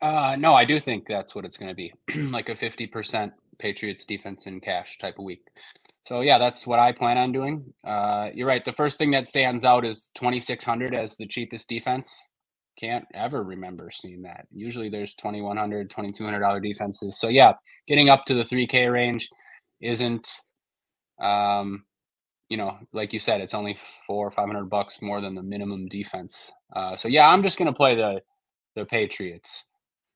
[0.00, 1.92] Uh, no, I do think that's what it's going to be,
[2.30, 5.42] like a fifty percent Patriots defense and cash type of week.
[6.10, 7.72] So yeah, that's what I plan on doing.
[7.84, 8.64] Uh, you're right.
[8.64, 12.32] The first thing that stands out is 2600 as the cheapest defense.
[12.76, 14.48] Can't ever remember seeing that.
[14.52, 17.20] Usually there's 2100, 2200 dollar defenses.
[17.20, 17.52] So yeah,
[17.86, 19.28] getting up to the 3K range
[19.80, 20.28] isn't,
[21.22, 21.84] um,
[22.48, 25.44] you know, like you said, it's only four or five hundred bucks more than the
[25.44, 26.52] minimum defense.
[26.74, 28.20] Uh, so yeah, I'm just gonna play the
[28.74, 29.64] the Patriots.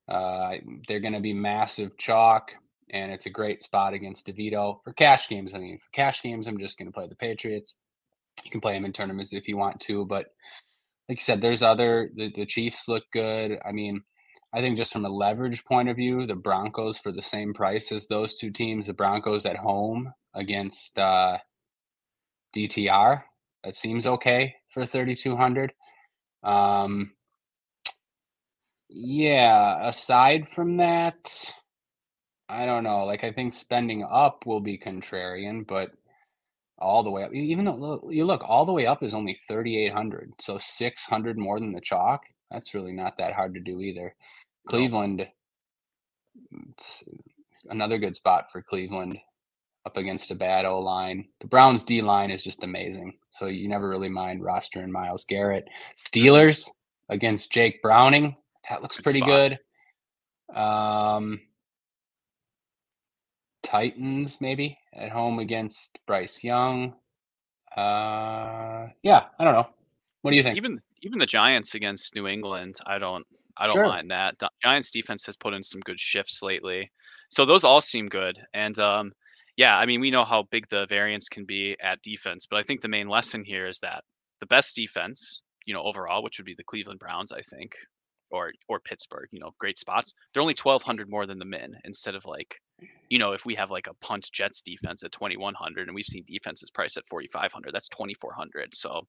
[0.08, 0.56] Uh,
[0.88, 2.50] they're gonna be massive chalk
[2.90, 5.55] and it's a great spot against DeVito for cash games.
[5.55, 7.77] I mean, for cash games, I'm just going to play the Patriots.
[8.44, 10.27] You can play them in tournaments if you want to, but
[11.09, 12.11] like you said, there's other.
[12.15, 13.59] The, the Chiefs look good.
[13.65, 14.02] I mean,
[14.52, 17.93] I think just from a leverage point of view, the Broncos for the same price
[17.93, 18.86] as those two teams.
[18.86, 21.39] The Broncos at home against uh,
[22.56, 23.23] DTR.
[23.65, 25.73] That seems okay for 3,200.
[26.43, 27.12] Um,
[28.89, 29.89] yeah.
[29.89, 31.52] Aside from that
[32.48, 33.04] I don't know.
[33.04, 35.92] Like I think spending up will be contrarian, but
[36.78, 40.32] all the way up, even though you look all the way up is only 3,800,
[40.40, 42.22] so 600 more than the chalk.
[42.50, 44.14] That's really not that hard to do either.
[44.68, 45.28] Cleveland,
[47.68, 49.18] another good spot for Cleveland
[49.86, 51.26] up against a bad O line.
[51.40, 55.24] The Browns D line is just amazing, so you never really mind roster and Myles
[55.24, 55.68] Garrett.
[55.98, 56.68] Steelers
[57.08, 58.36] against Jake Browning,
[58.68, 59.58] that looks good pretty spot.
[60.50, 60.56] good.
[60.56, 61.40] Um,
[63.64, 66.94] Titans maybe at home against Bryce Young.
[67.76, 69.68] Uh, yeah, I don't know.
[70.22, 70.56] What do you think?
[70.56, 73.26] Even even the Giants against New England, I don't
[73.56, 73.88] I don't sure.
[73.88, 74.38] mind that.
[74.38, 76.90] The Giants defense has put in some good shifts lately.
[77.30, 78.38] So those all seem good.
[78.52, 79.12] And um,
[79.56, 82.62] yeah, I mean, we know how big the variance can be at defense, but I
[82.62, 84.02] think the main lesson here is that
[84.40, 87.72] the best defense, you know, overall, which would be the Cleveland Browns, I think,
[88.30, 90.14] or or Pittsburgh, you know, great spots.
[90.32, 92.56] They're only 1200 more than the min instead of like
[93.11, 96.24] you know, if we have like a punt Jets defense at 2100 and we've seen
[96.27, 98.74] defenses priced at 4500, that's 2400.
[98.74, 99.06] So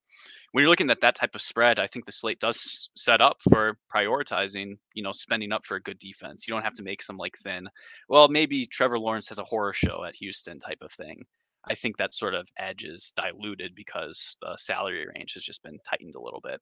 [0.52, 3.38] when you're looking at that type of spread, I think the slate does set up
[3.50, 6.48] for prioritizing, you know, spending up for a good defense.
[6.48, 7.68] You don't have to make some like thin,
[8.10, 11.24] well, maybe Trevor Lawrence has a horror show at Houston type of thing.
[11.68, 15.80] I think that sort of edge is diluted because the salary range has just been
[15.90, 16.62] tightened a little bit.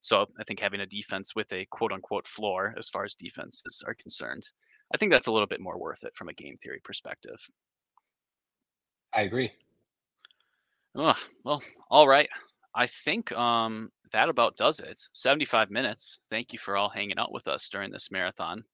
[0.00, 3.82] So I think having a defense with a quote unquote floor as far as defenses
[3.86, 4.42] are concerned
[4.94, 7.38] I think that's a little bit more worth it from a game theory perspective.
[9.14, 9.52] I agree.
[10.94, 12.28] Oh, well, all right.
[12.74, 15.00] I think um, that about does it.
[15.12, 16.18] 75 minutes.
[16.30, 18.64] Thank you for all hanging out with us during this marathon.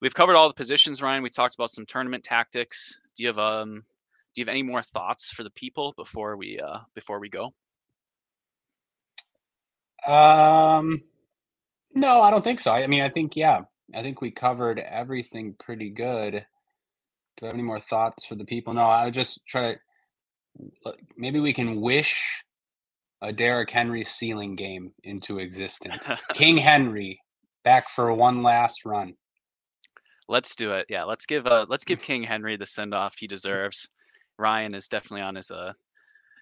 [0.00, 1.22] We've covered all the positions, Ryan.
[1.22, 2.98] We talked about some tournament tactics.
[3.16, 3.84] Do you have um
[4.34, 7.54] do you have any more thoughts for the people before we uh before we go?
[10.06, 11.00] Um,
[11.94, 12.72] no, I don't think so.
[12.72, 13.62] I mean, I think yeah,
[13.92, 16.46] I think we covered everything pretty good.
[17.36, 18.72] Do I have any more thoughts for the people?
[18.74, 20.94] No, I just try to.
[21.16, 22.44] Maybe we can wish
[23.20, 26.08] a Derrick Henry ceiling game into existence.
[26.34, 27.20] King Henry
[27.64, 29.14] back for one last run.
[30.28, 30.86] Let's do it.
[30.88, 33.88] Yeah, let's give uh let's give King Henry the send off he deserves.
[34.38, 35.72] Ryan is definitely on his uh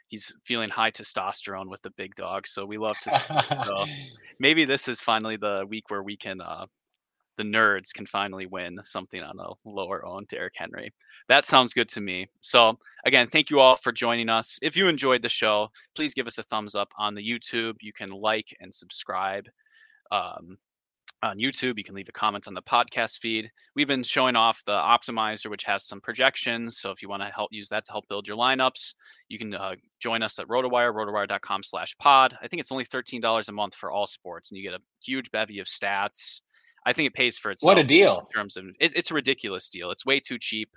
[0.08, 3.86] he's feeling high testosterone with the big dog, so we love to see so
[4.38, 6.66] maybe this is finally the week where we can uh
[7.36, 10.92] the nerds can finally win something on a lower owned Derrick Henry.
[11.28, 12.28] That sounds good to me.
[12.40, 14.58] So, again, thank you all for joining us.
[14.62, 17.76] If you enjoyed the show, please give us a thumbs up on the YouTube.
[17.80, 19.48] You can like and subscribe
[20.10, 20.58] um,
[21.22, 21.78] on YouTube.
[21.78, 23.50] You can leave a comment on the podcast feed.
[23.74, 26.78] We've been showing off the optimizer, which has some projections.
[26.78, 28.94] So, if you want to help use that to help build your lineups,
[29.28, 32.36] you can uh, join us at RotoWire, rotowire.com slash pod.
[32.42, 35.30] I think it's only $13 a month for all sports, and you get a huge
[35.30, 36.40] bevy of stats.
[36.84, 37.68] I think it pays for itself.
[37.68, 38.20] What a deal!
[38.20, 39.90] In terms of it, it's a ridiculous deal.
[39.90, 40.70] It's way too cheap.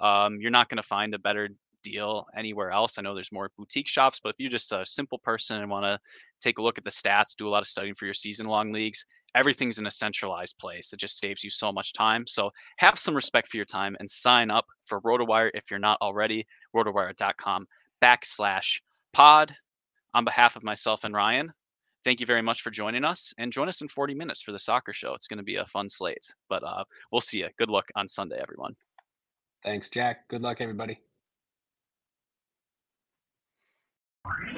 [0.00, 1.48] Um, you're not going to find a better
[1.82, 2.98] deal anywhere else.
[2.98, 5.84] I know there's more boutique shops, but if you're just a simple person and want
[5.84, 5.98] to
[6.40, 8.72] take a look at the stats, do a lot of studying for your season long
[8.72, 9.04] leagues,
[9.34, 10.92] everything's in a centralized place.
[10.92, 12.26] It just saves you so much time.
[12.26, 15.98] So have some respect for your time and sign up for RotoWire if you're not
[16.00, 16.46] already.
[16.74, 17.66] RotoWire.com
[18.02, 18.80] backslash
[19.12, 19.54] pod.
[20.12, 21.52] On behalf of myself and Ryan,
[22.04, 24.58] thank you very much for joining us and join us in 40 minutes for the
[24.58, 25.14] soccer show.
[25.14, 27.48] It's going to be a fun slate, but uh, we'll see you.
[27.58, 28.74] Good luck on Sunday, everyone.
[29.62, 30.28] Thanks, Jack.
[30.28, 30.98] Good luck, everybody.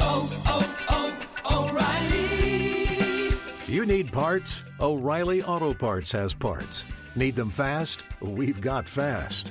[0.01, 3.36] Oh, oh, oh, O'Reilly!
[3.73, 4.62] You need parts?
[4.81, 6.85] O'Reilly Auto Parts has parts.
[7.14, 8.05] Need them fast?
[8.20, 9.51] We've got fast.